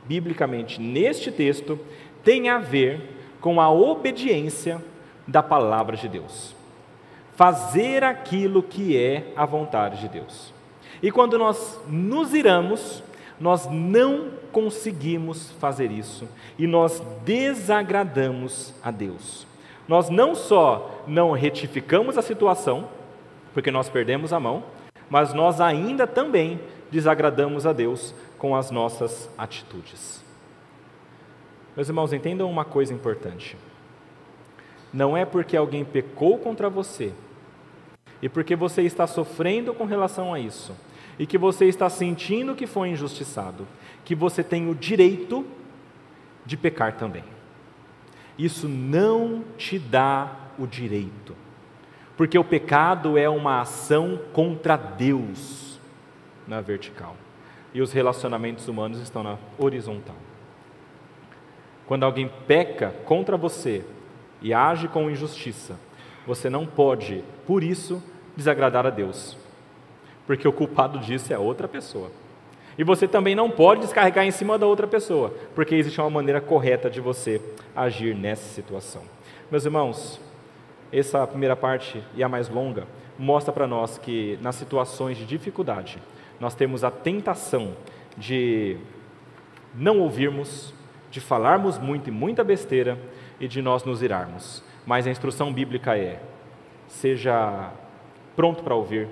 [0.07, 1.79] biblicamente neste texto,
[2.23, 3.01] tem a ver
[3.41, 4.83] com a obediência
[5.27, 6.55] da palavra de Deus.
[7.35, 10.53] Fazer aquilo que é a vontade de Deus.
[11.01, 13.03] E quando nós nos iramos,
[13.39, 19.45] nós não conseguimos fazer isso e nós desagradamos a Deus.
[19.87, 22.89] Nós não só não retificamos a situação,
[23.53, 24.63] porque nós perdemos a mão,
[25.09, 26.59] mas nós ainda também
[26.91, 30.23] desagradamos a Deus com as nossas atitudes.
[31.75, 33.57] Meus irmãos, entendam uma coisa importante.
[34.93, 37.13] Não é porque alguém pecou contra você
[38.21, 40.75] e porque você está sofrendo com relação a isso,
[41.19, 43.67] e que você está sentindo que foi injustiçado,
[44.03, 45.45] que você tem o direito
[46.43, 47.23] de pecar também.
[48.37, 51.35] Isso não te dá o direito,
[52.15, 55.79] porque o pecado é uma ação contra Deus
[56.47, 57.15] na vertical
[57.73, 60.15] e os relacionamentos humanos estão na horizontal.
[61.85, 63.83] Quando alguém peca contra você
[64.41, 65.79] e age com injustiça,
[66.25, 68.03] você não pode, por isso,
[68.35, 69.37] desagradar a Deus
[70.27, 72.11] porque o culpado disso é outra pessoa.
[72.77, 76.39] E você também não pode descarregar em cima da outra pessoa, porque existe uma maneira
[76.39, 77.41] correta de você
[77.75, 79.01] agir nessa situação.
[79.49, 80.19] Meus irmãos,
[80.91, 82.85] essa primeira parte e a mais longa
[83.17, 85.97] mostra para nós que nas situações de dificuldade,
[86.39, 87.75] nós temos a tentação
[88.17, 88.77] de
[89.75, 90.73] não ouvirmos,
[91.09, 92.97] de falarmos muito e muita besteira
[93.39, 94.63] e de nós nos irarmos.
[94.85, 96.21] Mas a instrução bíblica é:
[96.87, 97.71] seja
[98.35, 99.07] pronto para ouvir,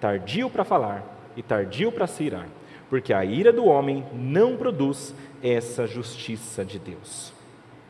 [0.00, 1.04] tardio para falar
[1.36, 2.46] e tardio para se irar,
[2.88, 7.32] porque a ira do homem não produz essa justiça de Deus.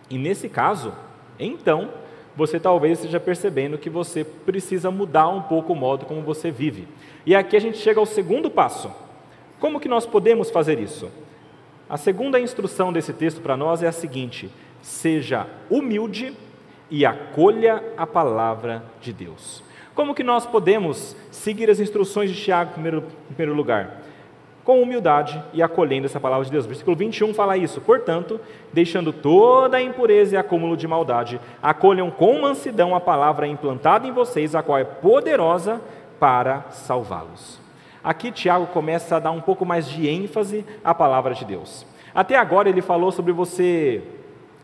[0.08, 0.92] E nesse caso,
[1.38, 1.90] então,
[2.36, 6.86] você talvez esteja percebendo que você precisa mudar um pouco o modo como você vive.
[7.26, 8.90] E aqui a gente chega ao segundo passo.
[9.58, 11.10] Como que nós podemos fazer isso?
[11.88, 16.32] A segunda instrução desse texto para nós é a seguinte: seja humilde
[16.90, 19.62] e acolha a palavra de Deus.
[19.94, 24.02] Como que nós podemos seguir as instruções de Tiago em primeiro, primeiro lugar?
[24.64, 26.64] Com humildade e acolhendo essa palavra de Deus.
[26.64, 27.80] Versículo 21 fala isso.
[27.80, 28.40] Portanto,
[28.72, 34.12] deixando toda a impureza e acúmulo de maldade, acolham com mansidão a palavra implantada em
[34.12, 35.80] vocês, a qual é poderosa
[36.20, 37.58] para salvá-los.
[38.04, 41.84] Aqui Tiago começa a dar um pouco mais de ênfase à palavra de Deus.
[42.14, 44.02] Até agora ele falou sobre você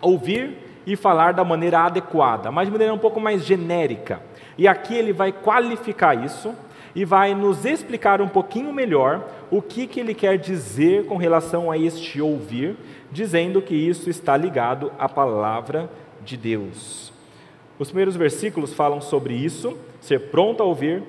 [0.01, 4.21] ouvir e falar da maneira adequada, mas de maneira um pouco mais genérica.
[4.57, 6.55] E aqui ele vai qualificar isso,
[6.97, 11.71] e vai nos explicar um pouquinho melhor o que, que ele quer dizer com relação
[11.71, 12.75] a este ouvir,
[13.13, 15.91] dizendo que isso está ligado à palavra
[16.25, 17.13] de Deus.
[17.79, 21.03] Os primeiros versículos falam sobre isso, ser pronto a ouvir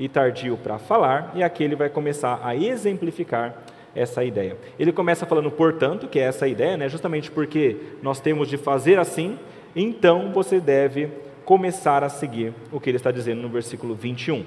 [0.00, 3.54] e tardio para falar, e aqui ele vai começar a exemplificar
[3.94, 4.56] essa ideia.
[4.78, 6.88] Ele começa falando, portanto, que é essa ideia, né?
[6.88, 9.38] justamente porque nós temos de fazer assim,
[9.76, 11.10] então você deve
[11.44, 14.46] começar a seguir o que ele está dizendo no versículo 21.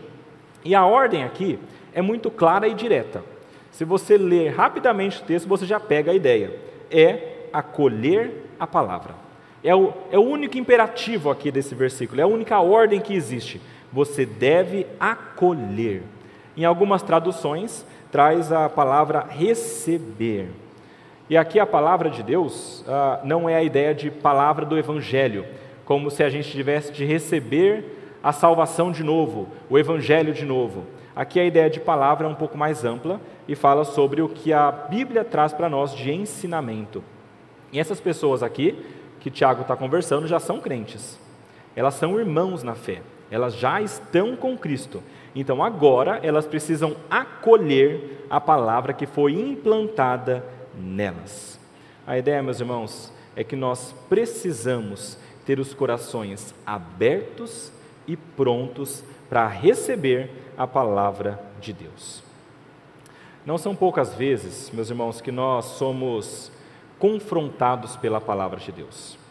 [0.66, 1.60] E a ordem aqui
[1.94, 3.24] é muito clara e direta.
[3.70, 6.52] Se você ler rapidamente o texto, você já pega a ideia.
[6.90, 9.14] É acolher a palavra.
[9.64, 13.62] É o, é o único imperativo aqui desse versículo, é a única ordem que existe.
[13.94, 16.02] Você deve acolher.
[16.58, 20.50] Em algumas traduções, traz a palavra receber.
[21.30, 25.46] E aqui a palavra de Deus ah, não é a ideia de palavra do Evangelho,
[25.86, 30.86] como se a gente tivesse de receber a salvação de novo, o Evangelho de novo.
[31.16, 34.52] Aqui a ideia de palavra é um pouco mais ampla e fala sobre o que
[34.52, 37.04] a Bíblia traz para nós de ensinamento.
[37.72, 38.76] E essas pessoas aqui,
[39.20, 41.20] que Tiago está conversando, já são crentes.
[41.76, 43.02] Elas são irmãos na fé.
[43.34, 45.02] Elas já estão com Cristo.
[45.34, 50.46] Então agora elas precisam acolher a palavra que foi implantada
[50.78, 51.60] nelas.
[52.06, 55.18] A ideia, meus irmãos, é que nós precisamos
[55.48, 57.72] ter os corações abertos
[58.06, 62.22] e prontos para receber a palavra de Deus.
[63.44, 66.52] Não são poucas vezes, meus irmãos, que nós somos
[67.00, 69.23] confrontados pela palavra de Deus.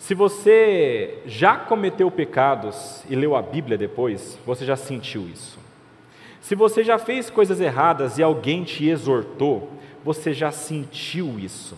[0.00, 5.58] Se você já cometeu pecados e leu a Bíblia depois, você já sentiu isso.
[6.40, 9.70] Se você já fez coisas erradas e alguém te exortou,
[10.02, 11.76] você já sentiu isso.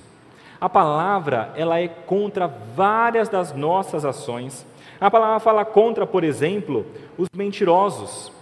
[0.61, 4.64] A palavra, ela é contra várias das nossas ações.
[5.00, 6.87] A palavra fala contra, por exemplo,
[7.18, 8.32] os mentirosos,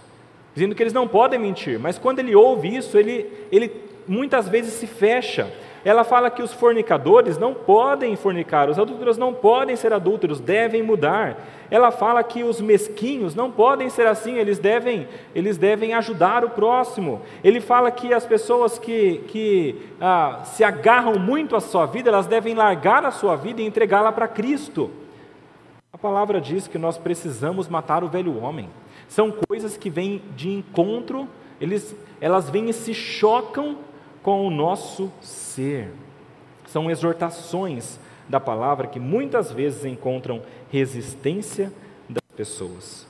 [0.53, 3.71] dizendo que eles não podem mentir, mas quando ele ouve isso, ele, ele
[4.07, 5.51] muitas vezes se fecha,
[5.83, 10.83] ela fala que os fornicadores não podem fornicar, os adúlteros não podem ser adúlteros, devem
[10.83, 11.37] mudar.
[11.71, 16.51] Ela fala que os mesquinhos não podem ser assim, eles devem, eles devem ajudar o
[16.51, 17.21] próximo.
[17.43, 22.27] Ele fala que as pessoas que, que ah, se agarram muito à sua vida, elas
[22.27, 24.91] devem largar a sua vida e entregá-la para Cristo.
[25.91, 28.69] A palavra diz que nós precisamos matar o velho homem.
[29.07, 31.27] São coisas que vêm de encontro,
[31.59, 33.77] eles, elas vêm e se chocam
[34.21, 35.91] com o nosso ser.
[36.65, 41.71] São exortações da palavra que muitas vezes encontram resistência
[42.09, 43.07] das pessoas.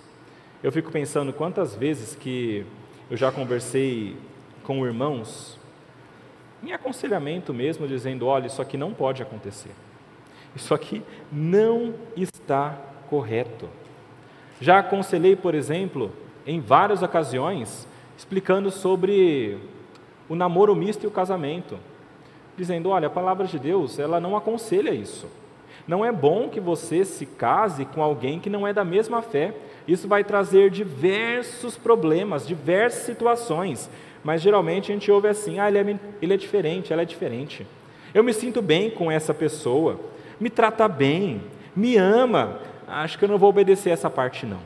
[0.64, 2.66] Eu fico pensando quantas vezes que
[3.10, 4.16] eu já conversei
[4.64, 5.60] com irmãos,
[6.64, 9.72] em aconselhamento mesmo, dizendo: olha, isso aqui não pode acontecer.
[10.56, 12.78] Isso aqui não está
[13.10, 13.70] correto.
[14.60, 16.12] Já aconselhei, por exemplo,
[16.46, 19.58] em várias ocasiões, explicando sobre
[20.32, 21.78] o namoro misto e o casamento,
[22.56, 25.28] dizendo: olha, a palavra de Deus, ela não aconselha isso.
[25.86, 29.54] Não é bom que você se case com alguém que não é da mesma fé.
[29.86, 33.90] Isso vai trazer diversos problemas, diversas situações.
[34.24, 37.68] Mas geralmente a gente ouve assim: ah, ele é, ele é diferente, ela é diferente.
[38.14, 40.00] Eu me sinto bem com essa pessoa,
[40.40, 41.42] me trata bem,
[41.76, 42.58] me ama.
[42.88, 44.62] Acho que eu não vou obedecer essa parte, não.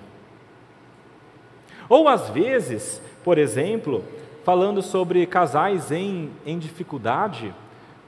[1.90, 4.04] Ou às vezes, por exemplo,
[4.46, 7.52] falando sobre casais em, em dificuldade,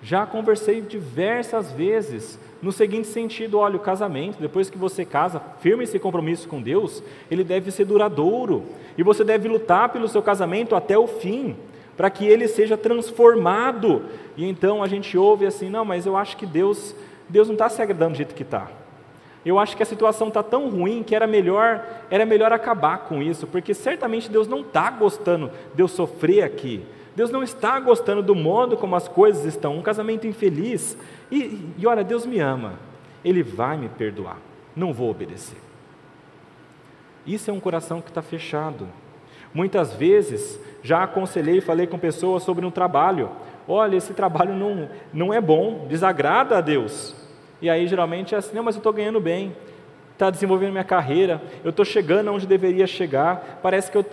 [0.03, 5.83] já conversei diversas vezes no seguinte sentido: olha, o casamento, depois que você casa, firme
[5.83, 8.63] esse compromisso com Deus, ele deve ser duradouro,
[8.95, 11.55] e você deve lutar pelo seu casamento até o fim,
[11.97, 14.03] para que ele seja transformado.
[14.37, 16.95] E então a gente ouve assim: não, mas eu acho que Deus,
[17.27, 18.69] Deus não está se agradando do jeito que está.
[19.47, 21.81] Eu acho que a situação está tão ruim que era melhor,
[22.11, 26.85] era melhor acabar com isso, porque certamente Deus não está gostando de eu sofrer aqui.
[27.15, 30.97] Deus não está gostando do modo como as coisas estão, um casamento infeliz.
[31.31, 32.73] E, e olha, Deus me ama,
[33.23, 34.37] Ele vai me perdoar,
[34.75, 35.57] não vou obedecer.
[37.25, 38.85] Isso é um coração que está fechado.
[39.53, 43.31] Muitas vezes já aconselhei e falei com pessoas sobre um trabalho.
[43.65, 47.15] Olha, esse trabalho não, não é bom, desagrada a Deus.
[47.61, 49.55] E aí geralmente é assim, não, mas eu estou ganhando bem,
[50.13, 54.05] está desenvolvendo minha carreira, eu estou chegando onde deveria chegar, parece que eu.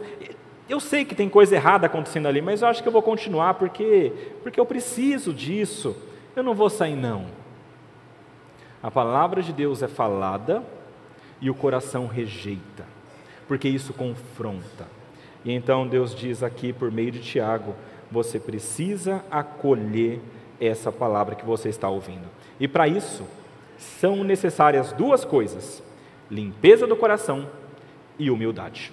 [0.66, 3.54] Eu sei que tem coisa errada acontecendo ali, mas eu acho que eu vou continuar
[3.54, 5.94] porque, porque eu preciso disso.
[6.34, 7.26] Eu não vou sair, não.
[8.82, 10.62] A palavra de Deus é falada
[11.40, 12.84] e o coração rejeita,
[13.46, 14.86] porque isso confronta.
[15.44, 17.74] E então Deus diz aqui, por meio de Tiago:
[18.10, 20.20] você precisa acolher
[20.60, 22.26] essa palavra que você está ouvindo.
[22.58, 23.24] E para isso,
[23.78, 25.82] são necessárias duas coisas:
[26.30, 27.48] limpeza do coração
[28.18, 28.92] e humildade.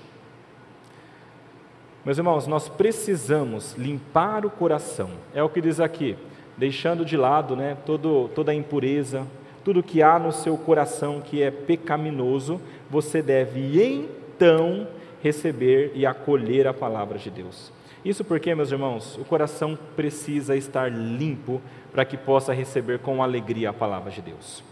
[2.03, 5.11] Meus irmãos, nós precisamos limpar o coração.
[5.35, 6.17] É o que diz aqui,
[6.57, 9.27] deixando de lado né, todo, toda a impureza,
[9.63, 12.59] tudo que há no seu coração que é pecaminoso,
[12.89, 14.87] você deve então
[15.21, 17.71] receber e acolher a palavra de Deus.
[18.03, 23.69] Isso porque, meus irmãos, o coração precisa estar limpo para que possa receber com alegria
[23.69, 24.63] a palavra de Deus.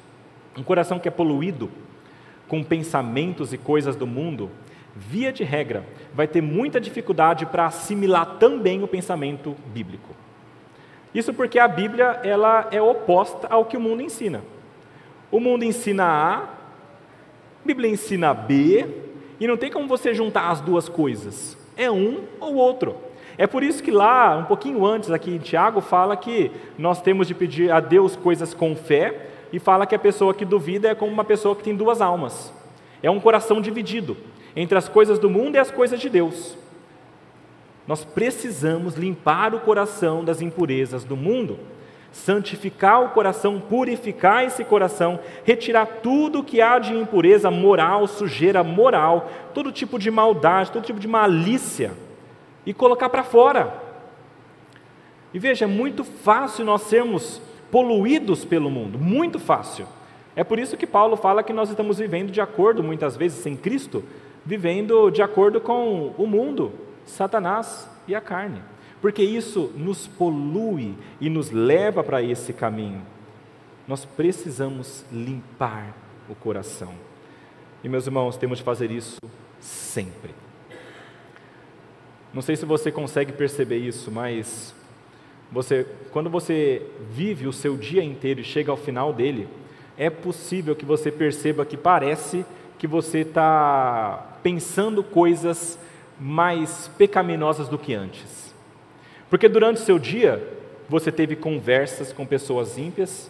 [0.57, 1.69] Um coração que é poluído
[2.47, 4.49] com pensamentos e coisas do mundo,
[4.95, 10.15] via de regra, vai ter muita dificuldade para assimilar também o pensamento bíblico.
[11.13, 14.41] Isso porque a Bíblia ela é oposta ao que o mundo ensina.
[15.32, 16.47] O mundo ensina A, a
[17.63, 18.88] Bíblia ensina B,
[19.39, 21.55] e não tem como você juntar as duas coisas.
[21.77, 23.09] É um ou outro.
[23.39, 27.25] É por isso que lá, um pouquinho antes, aqui em Tiago, fala que nós temos
[27.25, 30.93] de pedir a Deus coisas com fé, e fala que a pessoa que duvida é
[30.93, 32.53] como uma pessoa que tem duas almas.
[33.01, 34.17] É um coração dividido
[34.57, 36.57] entre as coisas do mundo e as coisas de Deus.
[37.87, 41.59] Nós precisamos limpar o coração das impurezas do mundo,
[42.11, 49.31] santificar o coração, purificar esse coração, retirar tudo que há de impureza moral, sujeira moral,
[49.53, 51.93] todo tipo de maldade, todo tipo de malícia
[52.70, 53.82] e colocar para fora.
[55.34, 57.41] E veja, é muito fácil nós sermos
[57.72, 59.88] poluídos pelo mundo, muito fácil.
[60.36, 63.57] É por isso que Paulo fala que nós estamos vivendo de acordo, muitas vezes, sem
[63.57, 64.03] Cristo,
[64.45, 66.72] vivendo de acordo com o mundo,
[67.07, 68.61] Satanás e a carne.
[69.01, 73.01] Porque isso nos polui e nos leva para esse caminho.
[73.88, 75.95] Nós precisamos limpar
[76.30, 76.93] o coração.
[77.84, 79.17] E, meus irmãos, temos de fazer isso
[79.59, 80.49] sempre.
[82.34, 84.73] Não sei se você consegue perceber isso, mas
[85.51, 89.47] você, quando você vive o seu dia inteiro e chega ao final dele,
[89.97, 92.45] é possível que você perceba que parece
[92.77, 95.77] que você está pensando coisas
[96.19, 98.53] mais pecaminosas do que antes.
[99.30, 100.41] Porque durante o seu dia,
[100.88, 103.30] você teve conversas com pessoas ímpias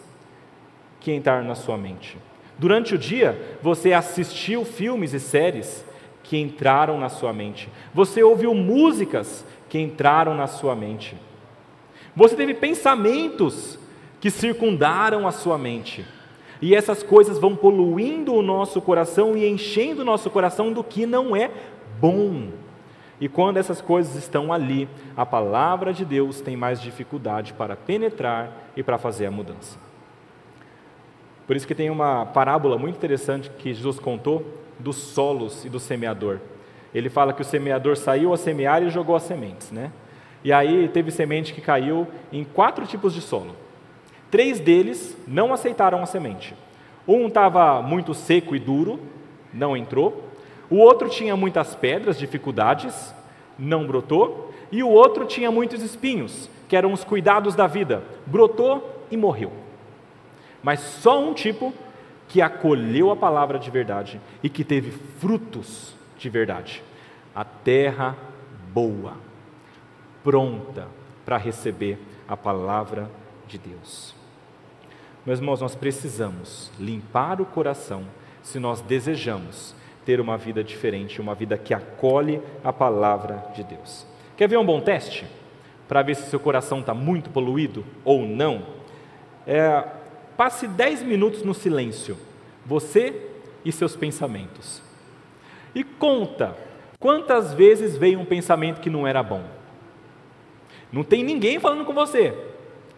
[1.00, 2.18] que entraram na sua mente.
[2.58, 5.86] Durante o dia, você assistiu filmes e séries
[6.30, 7.68] que entraram na sua mente.
[7.92, 11.18] Você ouviu músicas que entraram na sua mente.
[12.16, 13.80] Você teve pensamentos
[14.22, 16.06] que circundaram a sua mente.
[16.62, 21.08] E essas coisas vão poluindo o nosso coração e enchendo o nosso coração do que
[21.08, 21.50] não é
[22.00, 22.50] bom.
[23.20, 28.70] E quando essas coisas estão ali, a palavra de Deus tem mais dificuldade para penetrar
[28.76, 29.80] e para fazer a mudança.
[31.48, 35.80] Por isso que tem uma parábola muito interessante que Jesus contou dos solos e do
[35.80, 36.40] semeador.
[36.94, 39.92] Ele fala que o semeador saiu a semear e jogou as sementes, né?
[40.44, 43.56] E aí teve semente que caiu em quatro tipos de solo.
[44.32, 46.56] Três deles não aceitaram a semente.
[47.08, 49.00] Um estava muito seco e duro,
[49.54, 50.24] não entrou.
[50.70, 53.14] O outro tinha muitas pedras, dificuldades,
[53.58, 54.54] não brotou.
[54.72, 59.52] E o outro tinha muitos espinhos, que eram os cuidados da vida, brotou e morreu.
[60.62, 61.74] Mas só um tipo
[62.30, 66.84] que acolheu a palavra de verdade e que teve frutos de verdade.
[67.36, 68.16] A terra
[68.72, 69.14] boa,
[70.24, 70.88] pronta
[71.26, 73.10] para receber a palavra
[73.48, 74.14] de Deus.
[75.26, 78.04] Meus irmãos, nós precisamos limpar o coração
[78.44, 79.76] se nós desejamos
[80.06, 84.06] ter uma vida diferente, uma vida que acolhe a palavra de Deus.
[84.38, 85.26] Quer ver um bom teste?
[85.88, 88.64] Para ver se seu coração está muito poluído ou não?
[89.46, 89.84] É,
[90.40, 92.16] Passe 10 minutos no silêncio,
[92.66, 93.14] você
[93.66, 94.82] e seus pensamentos.
[95.76, 96.56] E conta
[96.98, 99.44] quantas vezes veio um pensamento que não era bom.
[100.94, 102.34] Não tem ninguém falando com você,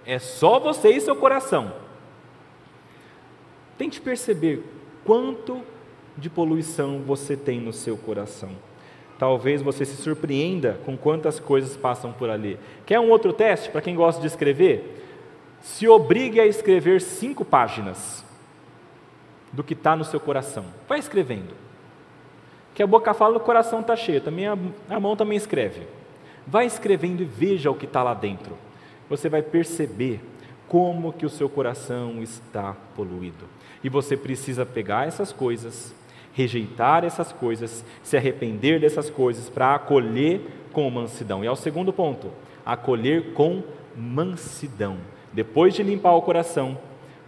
[0.05, 1.73] é só você e seu coração.
[3.75, 4.63] Tente perceber
[5.03, 5.63] quanto
[6.15, 8.51] de poluição você tem no seu coração.
[9.17, 12.59] Talvez você se surpreenda com quantas coisas passam por ali.
[12.85, 15.00] Quer um outro teste para quem gosta de escrever?
[15.61, 18.25] Se obrigue a escrever cinco páginas
[19.51, 20.65] do que está no seu coração.
[20.87, 21.53] Vai escrevendo.
[22.73, 24.21] Que a boca fala, o coração está cheio.
[24.21, 24.57] Também a,
[24.89, 25.87] a mão também escreve.
[26.47, 28.57] Vai escrevendo e veja o que está lá dentro.
[29.09, 30.21] Você vai perceber
[30.67, 33.45] como que o seu coração está poluído.
[33.83, 35.93] E você precisa pegar essas coisas,
[36.33, 40.41] rejeitar essas coisas, se arrepender dessas coisas para acolher
[40.71, 41.43] com mansidão.
[41.43, 42.31] E é o segundo ponto,
[42.65, 43.61] acolher com
[43.95, 44.97] mansidão.
[45.33, 46.77] Depois de limpar o coração,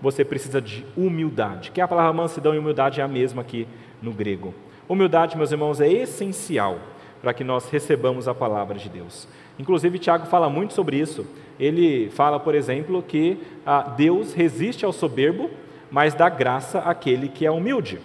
[0.01, 3.67] você precisa de humildade, que a palavra mansidão e humildade é a mesma aqui
[4.01, 4.53] no grego.
[4.87, 6.77] Humildade, meus irmãos, é essencial
[7.21, 9.27] para que nós recebamos a palavra de Deus.
[9.57, 11.25] Inclusive, Tiago fala muito sobre isso.
[11.57, 15.49] Ele fala, por exemplo, que ah, Deus resiste ao soberbo,
[15.89, 17.99] mas dá graça àquele que é humilde.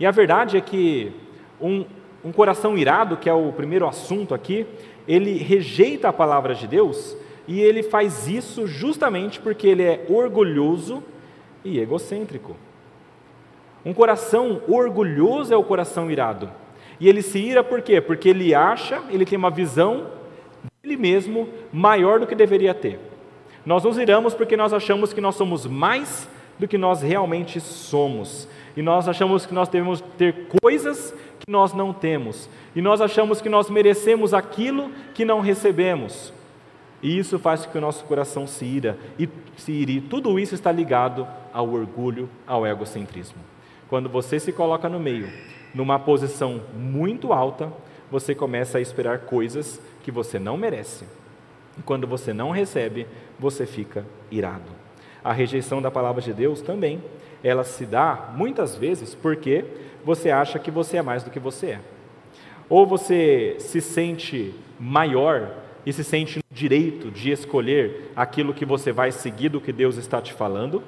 [0.00, 1.12] E a verdade é que
[1.60, 1.84] um
[2.24, 4.66] um coração irado, que é o primeiro assunto aqui,
[5.08, 11.02] ele rejeita a palavra de Deus e ele faz isso justamente porque ele é orgulhoso
[11.64, 12.56] e egocêntrico.
[13.84, 16.50] Um coração orgulhoso é o coração irado.
[17.00, 18.00] E ele se ira por quê?
[18.00, 20.06] Porque ele acha, ele tem uma visão
[20.82, 23.00] dele mesmo maior do que deveria ter.
[23.66, 26.28] Nós nos iramos porque nós achamos que nós somos mais
[26.58, 28.48] do que nós realmente somos.
[28.76, 32.48] E nós achamos que nós devemos ter coisas que nós não temos.
[32.74, 36.32] E nós achamos que nós merecemos aquilo que não recebemos.
[37.02, 40.00] E isso faz com que o nosso coração se ira e se ire.
[40.00, 43.38] Tudo isso está ligado ao orgulho, ao egocentrismo.
[43.88, 45.28] Quando você se coloca no meio,
[45.74, 47.72] numa posição muito alta,
[48.10, 51.04] você começa a esperar coisas que você não merece.
[51.78, 53.06] E quando você não recebe,
[53.38, 54.70] você fica irado.
[55.24, 57.02] A rejeição da palavra de Deus também,
[57.42, 59.64] ela se dá muitas vezes porque
[60.04, 61.80] você acha que você é mais do que você é.
[62.68, 65.50] Ou você se sente maior
[65.84, 69.96] e se sente no direito de escolher aquilo que você vai seguir do que Deus
[69.96, 70.82] está te falando,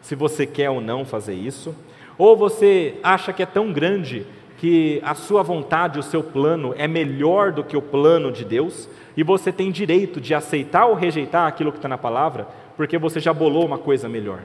[0.00, 1.74] se você quer ou não fazer isso.
[2.16, 4.26] Ou você acha que é tão grande
[4.58, 8.88] que a sua vontade, o seu plano é melhor do que o plano de Deus,
[9.16, 13.20] e você tem direito de aceitar ou rejeitar aquilo que está na palavra, porque você
[13.20, 14.40] já bolou uma coisa melhor.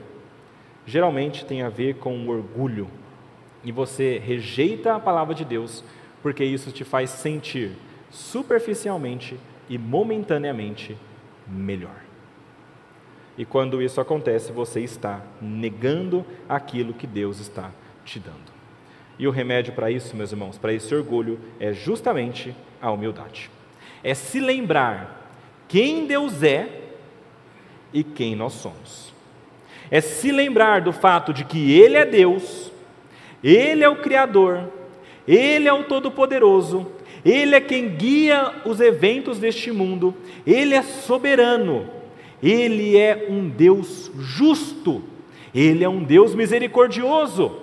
[0.85, 2.87] Geralmente tem a ver com orgulho,
[3.63, 5.83] e você rejeita a palavra de Deus,
[6.21, 7.71] porque isso te faz sentir
[8.09, 9.37] superficialmente
[9.71, 10.97] e momentaneamente
[11.47, 11.95] melhor.
[13.37, 17.71] E quando isso acontece, você está negando aquilo que Deus está
[18.03, 18.51] te dando.
[19.17, 23.49] E o remédio para isso, meus irmãos, para esse orgulho, é justamente a humildade.
[24.03, 25.31] É se lembrar
[25.69, 26.67] quem Deus é
[27.93, 29.13] e quem nós somos.
[29.89, 32.73] É se lembrar do fato de que Ele é Deus,
[33.41, 34.69] Ele é o Criador,
[35.25, 36.91] Ele é o Todo-Poderoso,
[37.23, 40.15] Ele é quem guia os eventos deste mundo,
[40.45, 41.87] Ele é soberano,
[42.41, 45.03] Ele é um Deus justo,
[45.53, 47.59] Ele é um Deus misericordioso.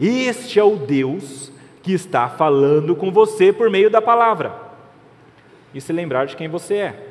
[0.00, 1.52] Este é o Deus
[1.82, 4.54] que está falando com você por meio da palavra.
[5.74, 7.06] E se lembrar de quem você é.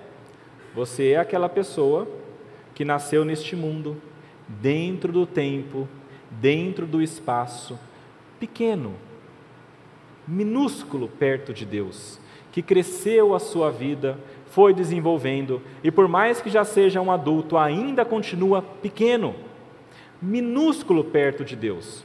[0.74, 2.08] Você é aquela pessoa
[2.74, 4.02] que nasceu neste mundo,
[4.48, 5.88] dentro do tempo,
[6.30, 7.78] dentro do espaço,
[8.40, 8.96] pequeno,
[10.28, 12.20] minúsculo perto de Deus,
[12.52, 14.18] que cresceu a sua vida,
[14.52, 19.34] foi desenvolvendo e por mais que já seja um adulto, ainda continua pequeno,
[20.22, 22.04] minúsculo perto de Deus.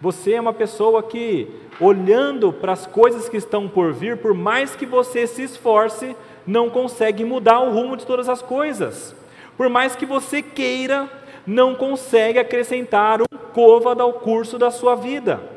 [0.00, 1.48] Você é uma pessoa que,
[1.78, 6.68] olhando para as coisas que estão por vir, por mais que você se esforce, não
[6.68, 9.14] consegue mudar o rumo de todas as coisas.
[9.56, 11.08] Por mais que você queira,
[11.46, 15.51] não consegue acrescentar um côvado ao curso da sua vida.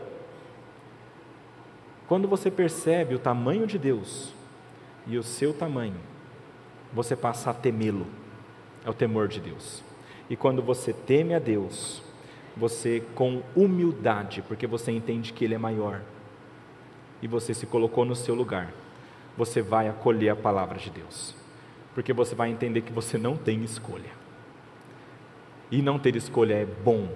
[2.07, 4.33] Quando você percebe o tamanho de Deus
[5.07, 5.97] e o seu tamanho,
[6.93, 8.05] você passa a temê-lo.
[8.85, 9.83] É o temor de Deus.
[10.29, 12.03] E quando você teme a Deus,
[12.55, 16.01] você com humildade, porque você entende que Ele é maior,
[17.21, 18.71] e você se colocou no seu lugar,
[19.37, 21.35] você vai acolher a palavra de Deus,
[21.93, 24.11] porque você vai entender que você não tem escolha.
[25.71, 27.09] E não ter escolha é bom,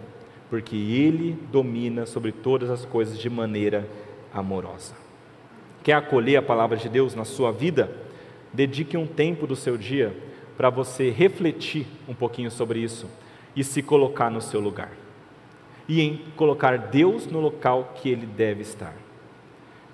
[0.49, 3.87] porque Ele domina sobre todas as coisas de maneira
[4.33, 4.95] amorosa.
[5.83, 7.91] Quer acolher a palavra de Deus na sua vida?
[8.53, 10.15] Dedique um tempo do seu dia
[10.57, 13.09] para você refletir um pouquinho sobre isso
[13.55, 14.91] e se colocar no seu lugar
[15.89, 18.93] e em colocar Deus no local que ele deve estar.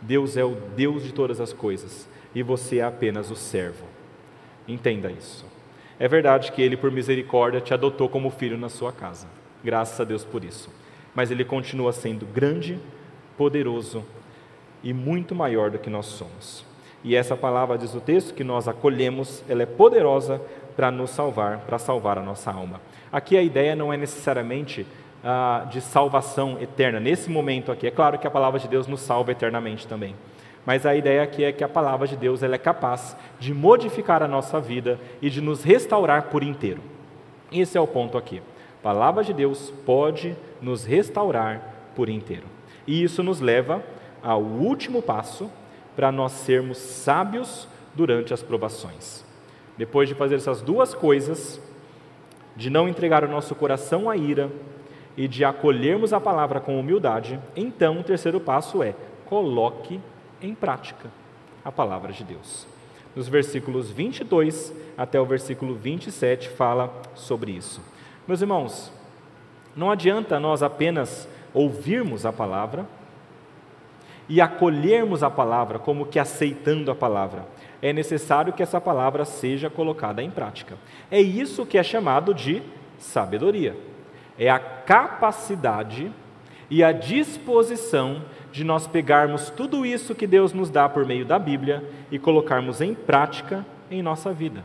[0.02, 3.86] Deus é o Deus de todas as coisas e você é apenas o servo.
[4.68, 5.46] Entenda isso.
[5.98, 9.28] É verdade que ele, por misericórdia, te adotou como filho na sua casa.
[9.64, 10.70] Graças a Deus por isso.
[11.16, 12.78] Mas ele continua sendo grande,
[13.38, 14.04] poderoso
[14.86, 16.64] e muito maior do que nós somos.
[17.04, 20.40] E essa palavra diz o texto que nós acolhemos, ela é poderosa
[20.76, 22.80] para nos salvar, para salvar a nossa alma.
[23.12, 24.86] Aqui a ideia não é necessariamente
[25.24, 27.88] ah, de salvação eterna, nesse momento aqui.
[27.88, 30.16] É claro que a palavra de Deus nos salva eternamente também.
[30.66, 34.22] Mas a ideia aqui é que a palavra de Deus ela é capaz de modificar
[34.22, 36.82] a nossa vida e de nos restaurar por inteiro.
[37.52, 38.42] Esse é o ponto aqui.
[38.80, 42.46] A palavra de Deus pode nos restaurar por inteiro.
[42.88, 43.84] E isso nos leva
[44.26, 45.52] ao último passo
[45.96, 49.24] para nós sermos sábios durante as provações.
[49.78, 51.62] Depois de fazer essas duas coisas,
[52.56, 54.50] de não entregar o nosso coração à ira
[55.16, 58.96] e de acolhermos a palavra com humildade, então o terceiro passo é
[59.28, 60.02] coloque
[60.42, 61.10] em prática
[61.64, 62.68] a palavra de Deus.
[63.16, 67.80] Nos versículos 22 até o versículo 27 fala sobre isso.
[68.28, 68.92] Meus irmãos,
[69.76, 72.88] não adianta nós apenas ouvirmos a palavra
[74.28, 77.46] e acolhermos a palavra como que aceitando a palavra,
[77.82, 80.78] é necessário que essa palavra seja colocada em prática.
[81.12, 82.62] É isso que é chamado de
[82.98, 83.76] sabedoria.
[84.38, 86.12] É a capacidade
[86.70, 91.38] e a disposição de nós pegarmos tudo isso que Deus nos dá por meio da
[91.38, 94.64] Bíblia e colocarmos em prática em nossa vida.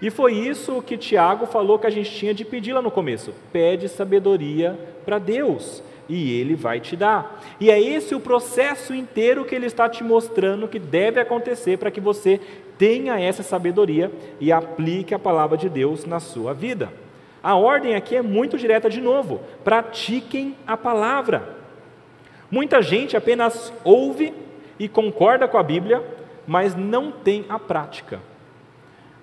[0.00, 3.32] E foi isso que Tiago falou que a gente tinha de pedir lá no começo:
[3.52, 7.42] pede sabedoria para Deus e Ele vai te dar.
[7.60, 11.90] E é esse o processo inteiro que Ele está te mostrando que deve acontecer para
[11.90, 12.40] que você
[12.78, 16.92] tenha essa sabedoria e aplique a palavra de Deus na sua vida.
[17.42, 21.56] A ordem aqui é muito direta de novo: pratiquem a palavra.
[22.50, 24.32] Muita gente apenas ouve
[24.78, 26.02] e concorda com a Bíblia,
[26.46, 28.20] mas não tem a prática.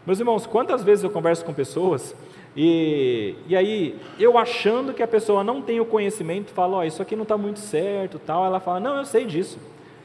[0.06, 2.16] Meus irmãos, quantas vezes eu converso com pessoas
[2.56, 7.02] e, e aí eu achando que a pessoa não tem o conhecimento, falo, oh, isso
[7.02, 8.46] aqui não está muito certo, tal.
[8.46, 9.58] Ela fala, não, eu sei disso,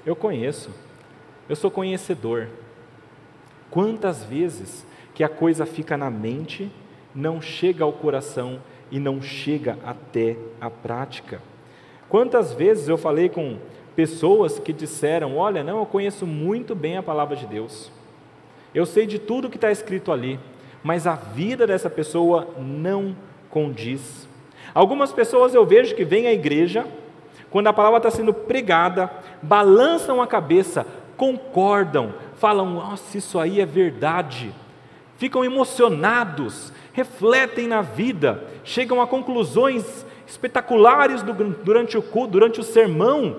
[0.05, 0.71] eu conheço,
[1.49, 2.49] eu sou conhecedor.
[3.71, 6.71] Quantas vezes que a coisa fica na mente,
[7.15, 11.43] não chega ao coração e não chega até a prática?
[12.09, 13.59] Quantas vezes eu falei com
[13.97, 17.91] pessoas que disseram: Olha, não, eu conheço muito bem a palavra de Deus,
[18.73, 20.39] eu sei de tudo que está escrito ali,
[20.87, 23.17] mas a vida dessa pessoa não
[23.51, 24.29] condiz.
[24.73, 26.87] Algumas pessoas eu vejo que vêm à igreja,
[27.51, 29.11] quando a palavra está sendo pregada,
[29.43, 34.55] balançam a cabeça, concordam, falam: Nossa, isso aí é verdade.
[35.17, 41.21] Ficam emocionados, refletem na vida, chegam a conclusões espetaculares
[41.65, 43.39] durante o culto, durante o sermão,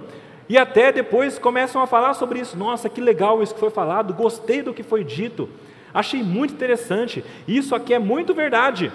[0.50, 2.58] e até depois começam a falar sobre isso.
[2.58, 5.48] Nossa, que legal isso que foi falado, gostei do que foi dito,
[5.94, 8.92] achei muito interessante, isso aqui é muito verdade.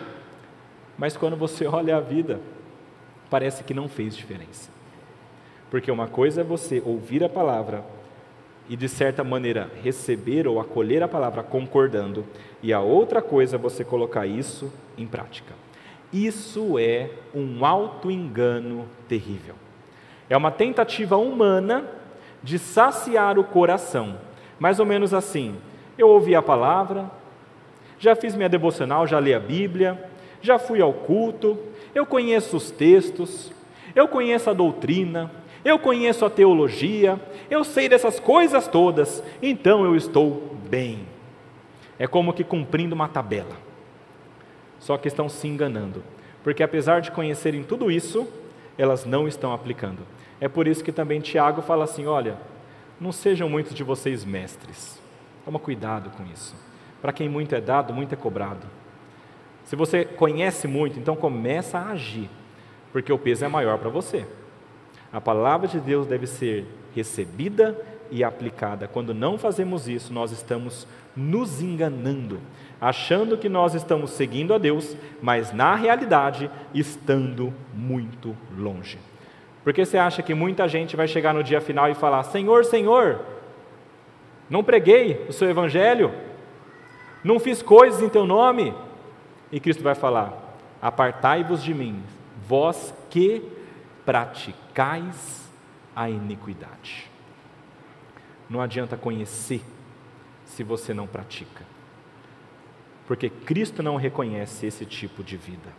[0.96, 2.40] Mas quando você olha a vida,
[3.30, 4.70] parece que não fez diferença.
[5.70, 7.84] Porque uma coisa é você ouvir a palavra
[8.68, 12.24] e, de certa maneira, receber ou acolher a palavra concordando,
[12.62, 15.54] e a outra coisa é você colocar isso em prática.
[16.12, 19.54] Isso é um auto-engano terrível.
[20.28, 21.86] É uma tentativa humana
[22.42, 24.18] de saciar o coração.
[24.60, 25.56] Mais ou menos assim:
[25.96, 27.10] eu ouvi a palavra,
[27.98, 30.02] já fiz minha devocional, já li a Bíblia,
[30.40, 31.58] já fui ao culto,
[31.94, 33.52] eu conheço os textos,
[33.94, 35.30] eu conheço a doutrina,
[35.64, 37.20] eu conheço a teologia,
[37.50, 41.00] eu sei dessas coisas todas, então eu estou bem.
[41.98, 43.72] É como que cumprindo uma tabela
[44.82, 46.02] só que estão se enganando,
[46.42, 48.28] porque apesar de conhecerem tudo isso,
[48.76, 50.00] elas não estão aplicando.
[50.40, 52.36] É por isso que também Tiago fala assim: olha,
[53.00, 55.00] não sejam muitos de vocês mestres,
[55.44, 56.54] toma cuidado com isso.
[57.00, 58.66] Para quem muito é dado, muito é cobrado.
[59.64, 62.28] Se você conhece muito, então começa a agir,
[62.92, 64.26] porque o peso é maior para você.
[65.12, 67.78] A palavra de Deus deve ser recebida
[68.10, 68.88] e aplicada.
[68.88, 70.86] Quando não fazemos isso, nós estamos
[71.16, 72.40] nos enganando
[72.82, 78.98] achando que nós estamos seguindo a Deus, mas na realidade estando muito longe.
[79.62, 83.20] Porque você acha que muita gente vai chegar no dia final e falar: Senhor, Senhor,
[84.52, 86.14] não preguei o seu evangelho,
[87.24, 88.72] não fiz coisas em teu nome?
[89.50, 92.00] E Cristo vai falar: Apartai-vos de mim,
[92.46, 93.42] vós que
[94.04, 95.50] praticais
[95.96, 97.10] a iniquidade.
[98.48, 99.60] Não adianta conhecer
[100.44, 101.72] se você não pratica
[103.12, 105.70] porque Cristo não reconhece esse tipo de vida.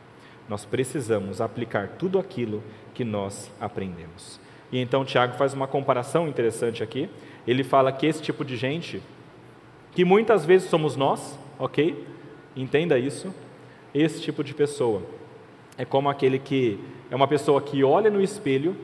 [0.47, 2.63] Nós precisamos aplicar tudo aquilo
[2.93, 4.39] que nós aprendemos.
[4.74, 7.07] E então Tiago faz uma comparação interessante aqui.
[7.45, 8.99] Ele fala que esse tipo de gente,
[9.91, 12.03] que muitas vezes somos nós, ok?
[12.55, 13.32] Entenda isso.
[13.93, 15.03] Esse tipo de pessoa
[15.78, 16.80] é como aquele que
[17.11, 18.76] é uma pessoa que olha no espelho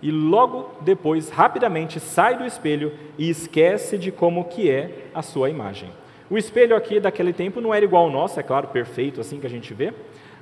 [0.00, 5.50] e logo depois rapidamente sai do espelho e esquece de como que é a sua
[5.50, 5.90] imagem.
[6.30, 9.46] O espelho aqui daquele tempo não era igual ao nosso, é claro, perfeito, assim que
[9.46, 9.92] a gente vê,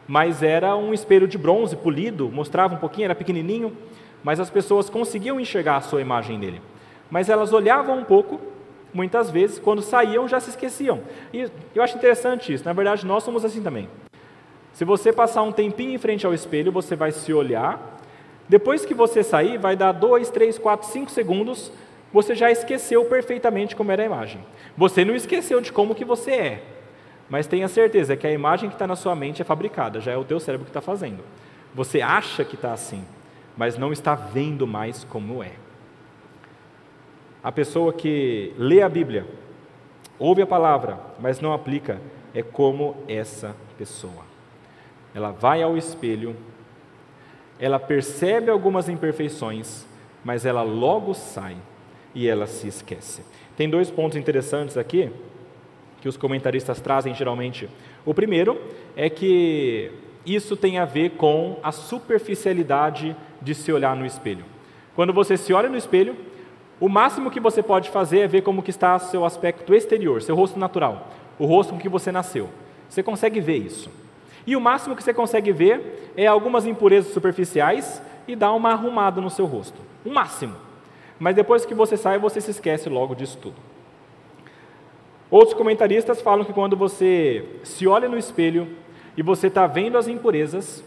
[0.07, 3.76] mas era um espelho de bronze polido, mostrava um pouquinho, era pequenininho,
[4.23, 6.61] mas as pessoas conseguiam enxergar a sua imagem nele.
[7.11, 8.41] Mas elas olhavam um pouco,
[8.93, 11.01] muitas vezes, quando saíam já se esqueciam.
[11.33, 13.89] E eu acho interessante isso, na verdade nós somos assim também.
[14.73, 17.99] Se você passar um tempinho em frente ao espelho, você vai se olhar,
[18.49, 21.73] depois que você sair, vai dar dois, três, quatro, cinco segundos,
[22.12, 24.41] você já esqueceu perfeitamente como era a imagem.
[24.77, 26.62] Você não esqueceu de como que você é,
[27.29, 30.16] mas tenha certeza que a imagem que está na sua mente é fabricada, já é
[30.16, 31.23] o teu cérebro que está fazendo.
[31.75, 33.05] Você acha que está assim,
[33.59, 35.50] mas não está vendo mais como é.
[37.42, 39.26] A pessoa que lê a Bíblia,
[40.16, 42.00] ouve a palavra, mas não aplica,
[42.32, 44.24] é como essa pessoa.
[45.12, 46.36] Ela vai ao espelho,
[47.59, 49.84] ela percebe algumas imperfeições,
[50.24, 51.56] mas ela logo sai
[52.14, 53.24] e ela se esquece.
[53.56, 55.11] Tem dois pontos interessantes aqui
[56.00, 57.68] que os comentaristas trazem geralmente.
[58.06, 58.61] O primeiro
[58.94, 59.90] é que
[60.35, 64.45] isso tem a ver com a superficialidade de se olhar no espelho.
[64.95, 66.16] Quando você se olha no espelho,
[66.81, 70.35] o máximo que você pode fazer é ver como que está seu aspecto exterior, seu
[70.35, 71.09] rosto natural,
[71.39, 72.49] o rosto com que você nasceu.
[72.89, 73.91] Você consegue ver isso.
[74.47, 79.20] E o máximo que você consegue ver é algumas impurezas superficiais e dar uma arrumada
[79.20, 79.81] no seu rosto.
[80.05, 80.57] O máximo.
[81.18, 83.57] Mas depois que você sai, você se esquece logo disso tudo.
[85.31, 88.68] Outros comentaristas falam que quando você se olha no espelho
[89.19, 90.85] e você está vendo as impurezas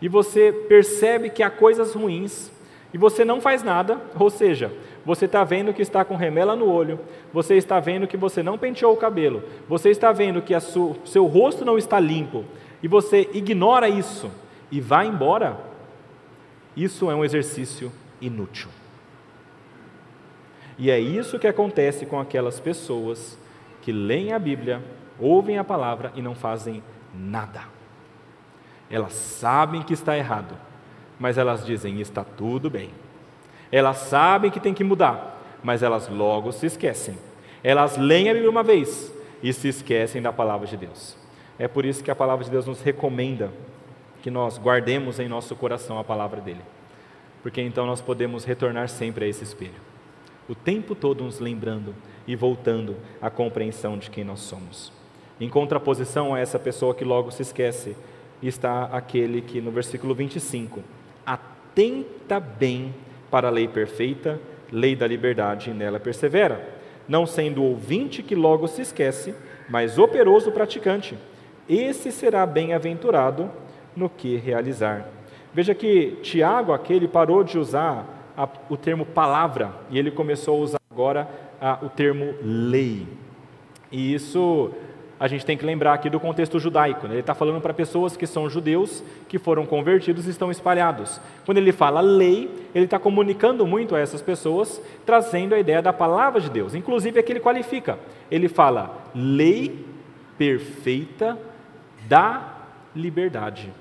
[0.00, 2.50] e você percebe que há coisas ruins
[2.94, 4.72] e você não faz nada, ou seja,
[5.04, 6.98] você está vendo que está com remela no olho,
[7.30, 11.26] você está vendo que você não penteou o cabelo, você está vendo que o seu
[11.26, 12.46] rosto não está limpo,
[12.82, 14.30] e você ignora isso
[14.70, 15.58] e vai embora,
[16.74, 18.70] isso é um exercício inútil.
[20.78, 23.38] E é isso que acontece com aquelas pessoas
[23.82, 24.82] que leem a Bíblia,
[25.20, 26.82] ouvem a palavra e não fazem
[27.14, 27.73] nada.
[28.90, 30.56] Elas sabem que está errado,
[31.18, 32.90] mas elas dizem: está tudo bem.
[33.72, 37.18] Elas sabem que tem que mudar, mas elas logo se esquecem.
[37.62, 39.12] Elas leem a Bíblia uma vez
[39.42, 41.16] e se esquecem da palavra de Deus.
[41.58, 43.50] É por isso que a palavra de Deus nos recomenda
[44.22, 46.62] que nós guardemos em nosso coração a palavra dele,
[47.42, 49.80] porque então nós podemos retornar sempre a esse espelho,
[50.48, 51.94] o tempo todo nos lembrando
[52.26, 54.92] e voltando à compreensão de quem nós somos.
[55.38, 57.96] Em contraposição a essa pessoa que logo se esquece,
[58.42, 60.80] está aquele que no versículo 25
[61.24, 62.94] atenta bem
[63.30, 66.68] para a lei perfeita, lei da liberdade, e nela persevera,
[67.08, 69.34] não sendo ouvinte que logo se esquece,
[69.68, 71.16] mas operoso praticante.
[71.68, 73.50] Esse será bem-aventurado
[73.96, 75.08] no que realizar.
[75.52, 80.64] Veja que Tiago, aquele, parou de usar a, o termo palavra e ele começou a
[80.64, 81.28] usar agora
[81.60, 83.06] a, o termo lei.
[83.90, 84.72] E isso
[85.24, 87.06] a gente tem que lembrar aqui do contexto judaico.
[87.06, 87.14] Né?
[87.14, 91.18] Ele está falando para pessoas que são judeus, que foram convertidos e estão espalhados.
[91.46, 95.94] Quando ele fala lei, ele está comunicando muito a essas pessoas, trazendo a ideia da
[95.94, 96.74] palavra de Deus.
[96.74, 97.98] Inclusive, aqui ele qualifica.
[98.30, 99.86] Ele fala lei
[100.36, 101.38] perfeita
[102.06, 102.58] da
[102.94, 103.72] liberdade.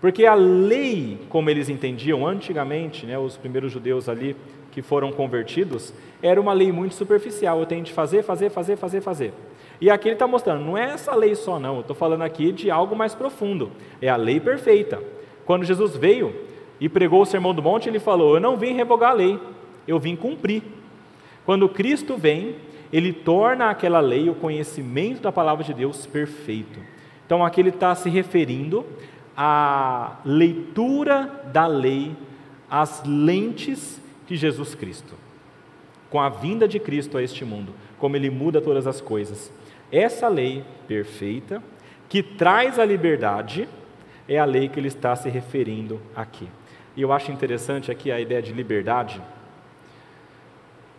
[0.00, 4.36] Porque a lei, como eles entendiam antigamente, né, os primeiros judeus ali
[4.70, 7.58] que foram convertidos, era uma lei muito superficial.
[7.58, 9.34] Eu tenho de fazer, fazer, fazer, fazer, fazer.
[9.80, 11.76] E aqui ele está mostrando, não é essa lei só, não.
[11.76, 13.70] Eu estou falando aqui de algo mais profundo.
[14.02, 15.02] É a lei perfeita.
[15.44, 16.34] Quando Jesus veio
[16.80, 19.38] e pregou o Sermão do Monte, ele falou: Eu não vim revogar a lei,
[19.86, 20.62] eu vim cumprir.
[21.44, 22.56] Quando Cristo vem,
[22.92, 26.80] ele torna aquela lei, o conhecimento da palavra de Deus, perfeito.
[27.24, 28.84] Então aqui ele está se referindo
[29.36, 32.16] à leitura da lei,
[32.70, 35.14] às lentes de Jesus Cristo.
[36.10, 39.52] Com a vinda de Cristo a este mundo, como ele muda todas as coisas.
[39.90, 41.62] Essa lei perfeita,
[42.08, 43.68] que traz a liberdade,
[44.28, 46.48] é a lei que ele está se referindo aqui.
[46.96, 49.22] E eu acho interessante aqui a ideia de liberdade,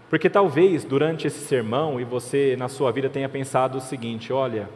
[0.09, 4.67] porque talvez durante esse sermão e você na sua vida tenha pensado o seguinte: olha,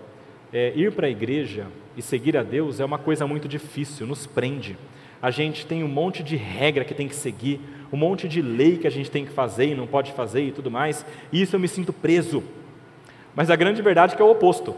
[0.51, 1.65] é, ir para a igreja
[1.97, 4.77] e seguir a Deus é uma coisa muito difícil, nos prende.
[5.19, 7.59] A gente tem um monte de regra que tem que seguir,
[7.91, 10.51] um monte de lei que a gente tem que fazer e não pode fazer e
[10.51, 12.43] tudo mais, e isso eu me sinto preso.
[13.35, 14.75] Mas a grande verdade é que é o oposto.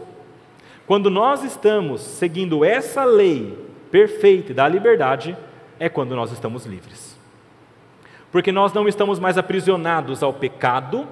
[0.86, 3.58] Quando nós estamos seguindo essa lei
[3.90, 5.36] perfeita da liberdade,
[5.78, 7.16] é quando nós estamos livres.
[8.30, 11.06] Porque nós não estamos mais aprisionados ao pecado,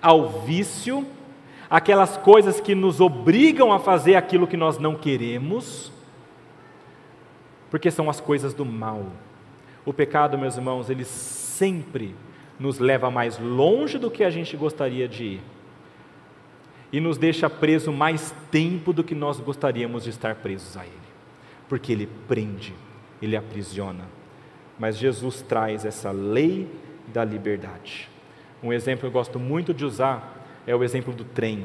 [0.00, 1.06] ao vício,
[1.68, 5.92] aquelas coisas que nos obrigam a fazer aquilo que nós não queremos,
[7.70, 9.06] porque são as coisas do mal.
[9.84, 12.14] O pecado, meus irmãos, ele sempre
[12.58, 15.40] nos leva mais longe do que a gente gostaria de ir
[16.92, 20.94] e nos deixa preso mais tempo do que nós gostaríamos de estar presos a Ele,
[21.68, 22.74] porque Ele prende,
[23.22, 24.04] Ele aprisiona.
[24.78, 26.68] Mas Jesus traz essa lei
[27.08, 28.08] da liberdade.
[28.62, 31.64] Um exemplo que eu gosto muito de usar é o exemplo do trem.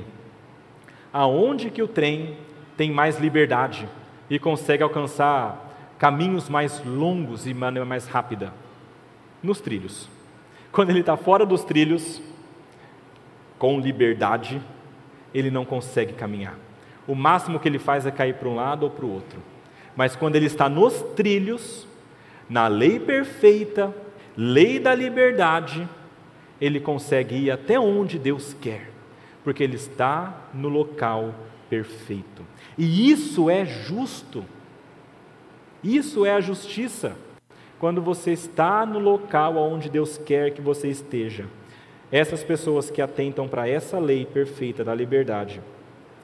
[1.12, 2.38] Aonde que o trem
[2.78, 3.88] tem mais liberdade
[4.30, 8.54] e consegue alcançar caminhos mais longos e maneira mais rápida?
[9.42, 10.10] Nos trilhos.
[10.72, 12.22] Quando ele está fora dos trilhos,
[13.58, 14.62] com liberdade,
[15.36, 16.58] ele não consegue caminhar.
[17.06, 19.40] O máximo que ele faz é cair para um lado ou para o outro.
[19.96, 21.86] Mas quando ele está nos trilhos,
[22.50, 23.94] na lei perfeita,
[24.36, 25.88] lei da liberdade,
[26.60, 28.90] ele consegue ir até onde Deus quer,
[29.44, 31.36] porque ele está no local
[31.70, 32.46] perfeito.
[32.78, 34.46] E isso é justo.
[35.84, 37.18] Isso é a justiça.
[37.78, 41.46] quando você está no local onde Deus quer que você esteja.
[42.16, 45.62] Essas pessoas que atentam para essa lei perfeita da liberdade,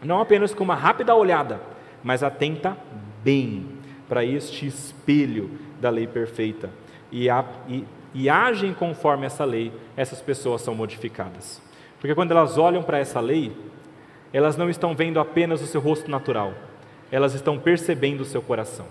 [0.02, 1.60] não apenas com uma rápida olhada,
[2.02, 2.78] mas atenta
[3.22, 3.68] bem
[4.08, 6.70] para este espelho da lei perfeita
[7.12, 7.84] e, a, e,
[8.14, 11.62] e agem conforme essa lei, essas pessoas são modificadas.
[12.00, 13.52] Porque quando elas olham para essa lei,
[14.32, 16.54] elas não estão vendo apenas o seu rosto natural,
[17.12, 18.86] elas estão percebendo o seu coração.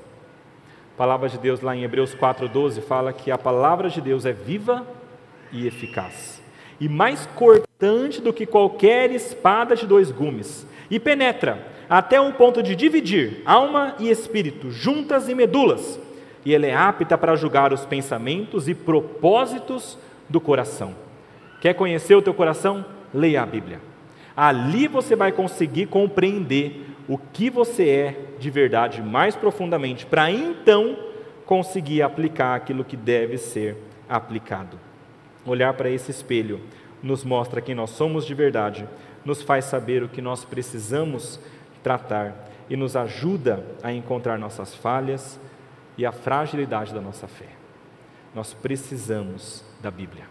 [0.95, 4.35] A palavra de Deus lá em Hebreus 4,12 fala que a palavra de Deus é
[4.35, 4.87] viva
[5.51, 6.40] e eficaz,
[6.81, 12.63] e mais cortante do que qualquer espada de dois gumes, e penetra até o ponto
[12.63, 16.01] de dividir alma e espírito, juntas e medulas,
[16.45, 20.95] e ela é apta para julgar os pensamentos e propósitos do coração.
[21.61, 22.85] Quer conhecer o teu coração?
[23.13, 23.81] Leia a Bíblia.
[24.35, 30.97] Ali você vai conseguir compreender o que você é de verdade mais profundamente, para então
[31.45, 33.77] conseguir aplicar aquilo que deve ser
[34.09, 34.79] aplicado.
[35.51, 36.61] Olhar para esse espelho
[37.03, 38.89] nos mostra quem nós somos de verdade,
[39.25, 41.41] nos faz saber o que nós precisamos
[41.83, 45.41] tratar e nos ajuda a encontrar nossas falhas
[45.99, 47.49] e a fragilidade da nossa fé.
[48.33, 50.23] Nós precisamos da Bíblia.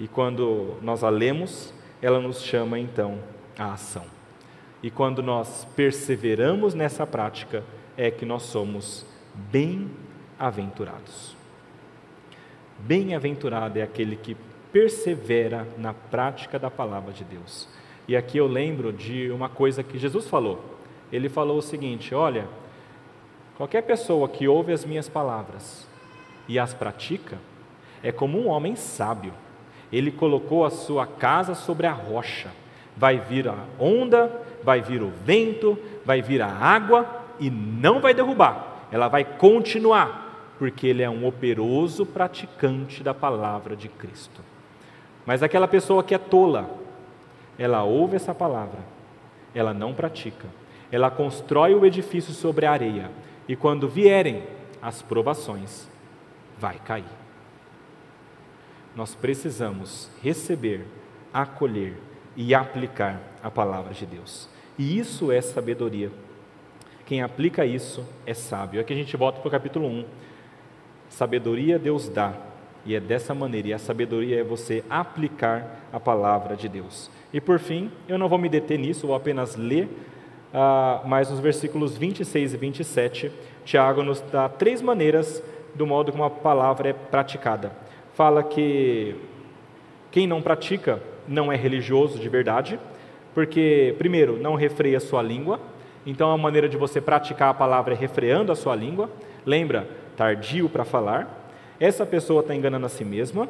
[0.00, 3.20] E quando nós a lemos, ela nos chama então
[3.56, 4.06] à ação.
[4.82, 7.62] E quando nós perseveramos nessa prática,
[7.96, 9.06] é que nós somos
[9.52, 11.37] bem-aventurados.
[12.78, 14.36] Bem-aventurado é aquele que
[14.72, 17.68] persevera na prática da palavra de Deus.
[18.06, 20.78] E aqui eu lembro de uma coisa que Jesus falou.
[21.12, 22.46] Ele falou o seguinte: Olha,
[23.56, 25.86] qualquer pessoa que ouve as minhas palavras
[26.46, 27.38] e as pratica,
[28.02, 29.32] é como um homem sábio
[29.92, 32.50] ele colocou a sua casa sobre a rocha.
[32.96, 34.30] Vai vir a onda,
[34.62, 37.06] vai vir o vento, vai vir a água
[37.40, 38.86] e não vai derrubar.
[38.90, 40.27] Ela vai continuar,
[40.58, 44.42] porque ele é um operoso praticante da palavra de Cristo.
[45.24, 46.68] Mas aquela pessoa que é tola,
[47.58, 48.80] ela ouve essa palavra,
[49.54, 50.46] ela não pratica.
[50.90, 53.10] Ela constrói o edifício sobre a areia
[53.46, 54.42] e quando vierem
[54.80, 55.88] as provações,
[56.58, 57.18] vai cair
[58.98, 60.84] nós precisamos receber,
[61.32, 61.96] acolher
[62.36, 64.48] e aplicar a palavra de Deus.
[64.76, 66.10] E isso é sabedoria.
[67.06, 68.80] Quem aplica isso é sábio.
[68.80, 70.04] Aqui a gente volta para o capítulo 1.
[71.08, 72.32] Sabedoria Deus dá,
[72.84, 77.10] e é dessa maneira, e a sabedoria é você aplicar a palavra de Deus.
[77.32, 79.88] E por fim, eu não vou me deter nisso, vou apenas ler
[80.54, 83.32] ah, mais nos versículos 26 e 27.
[83.64, 85.42] Tiago nos dá três maneiras
[85.74, 87.72] do modo como a palavra é praticada
[88.18, 89.14] fala que
[90.10, 92.76] quem não pratica não é religioso de verdade,
[93.32, 95.60] porque, primeiro, não refreia sua língua,
[96.04, 99.08] então a maneira de você praticar a palavra é refreando a sua língua.
[99.46, 99.88] Lembra,
[100.18, 101.48] tardio para falar.
[101.78, 103.48] Essa pessoa está enganando a si mesma.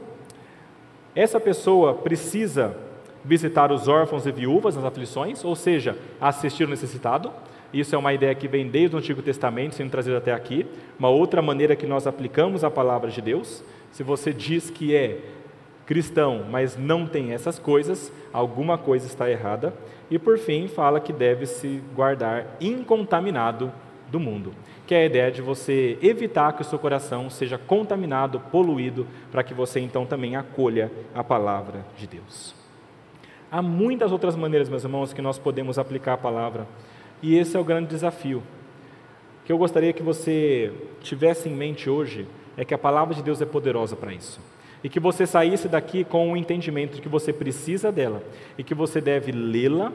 [1.16, 2.76] Essa pessoa precisa
[3.24, 7.32] visitar os órfãos e viúvas nas aflições, ou seja, assistir o necessitado.
[7.72, 10.66] Isso é uma ideia que vem desde o Antigo Testamento, sendo trazida até aqui.
[10.98, 13.64] Uma outra maneira que nós aplicamos a palavra de Deus.
[13.90, 15.20] Se você diz que é
[15.86, 19.72] cristão, mas não tem essas coisas, alguma coisa está errada.
[20.10, 23.72] E por fim, fala que deve se guardar incontaminado
[24.10, 24.52] do mundo,
[24.86, 29.42] que é a ideia de você evitar que o seu coração seja contaminado, poluído, para
[29.42, 32.54] que você então também acolha a palavra de Deus.
[33.50, 36.66] Há muitas outras maneiras, meus irmãos, que nós podemos aplicar a palavra,
[37.22, 38.42] e esse é o grande desafio.
[39.44, 43.40] Que eu gostaria que você tivesse em mente hoje é que a palavra de Deus
[43.40, 44.40] é poderosa para isso.
[44.84, 48.22] E que você saísse daqui com o entendimento de que você precisa dela
[48.56, 49.92] e que você deve lê-la,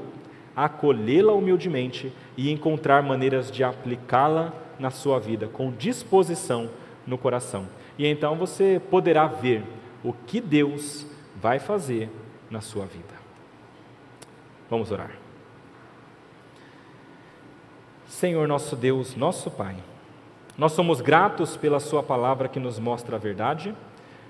[0.56, 6.70] acolhê-la humildemente e encontrar maneiras de aplicá-la na sua vida com disposição
[7.06, 7.68] no coração.
[7.98, 9.64] E então você poderá ver
[10.04, 12.10] o que Deus vai fazer
[12.50, 13.14] na sua vida.
[14.70, 15.12] Vamos orar.
[18.08, 19.76] Senhor nosso Deus, nosso Pai,
[20.58, 23.76] nós somos gratos pela Sua palavra que nos mostra a verdade,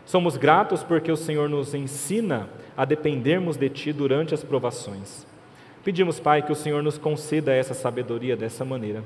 [0.06, 5.28] somos gratos porque o Senhor nos ensina a dependermos de Ti durante as provações.
[5.84, 9.04] Pedimos, Pai, que o Senhor nos conceda essa sabedoria dessa maneira,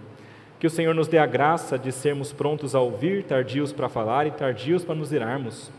[0.60, 4.28] que o Senhor nos dê a graça de sermos prontos a ouvir, tardios para falar
[4.28, 5.72] e tardios para nos irarmos,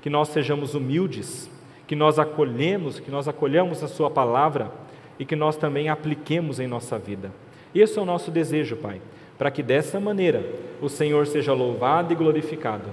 [0.00, 1.50] que nós sejamos humildes,
[1.86, 4.70] que nós acolhemos, que nós acolhamos a Sua palavra
[5.18, 7.30] e que nós também apliquemos em nossa vida.
[7.74, 9.00] Esse é o nosso desejo, Pai
[9.38, 10.44] para que dessa maneira
[10.82, 12.90] o Senhor seja louvado e glorificado,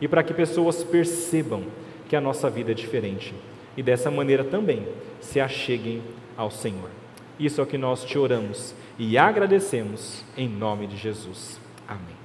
[0.00, 1.64] e para que pessoas percebam
[2.08, 3.34] que a nossa vida é diferente,
[3.76, 4.86] e dessa maneira também
[5.20, 6.00] se acheguem
[6.36, 6.97] ao Senhor.
[7.38, 11.60] Isso é o que nós te oramos e agradecemos em nome de Jesus.
[11.86, 12.17] Amém.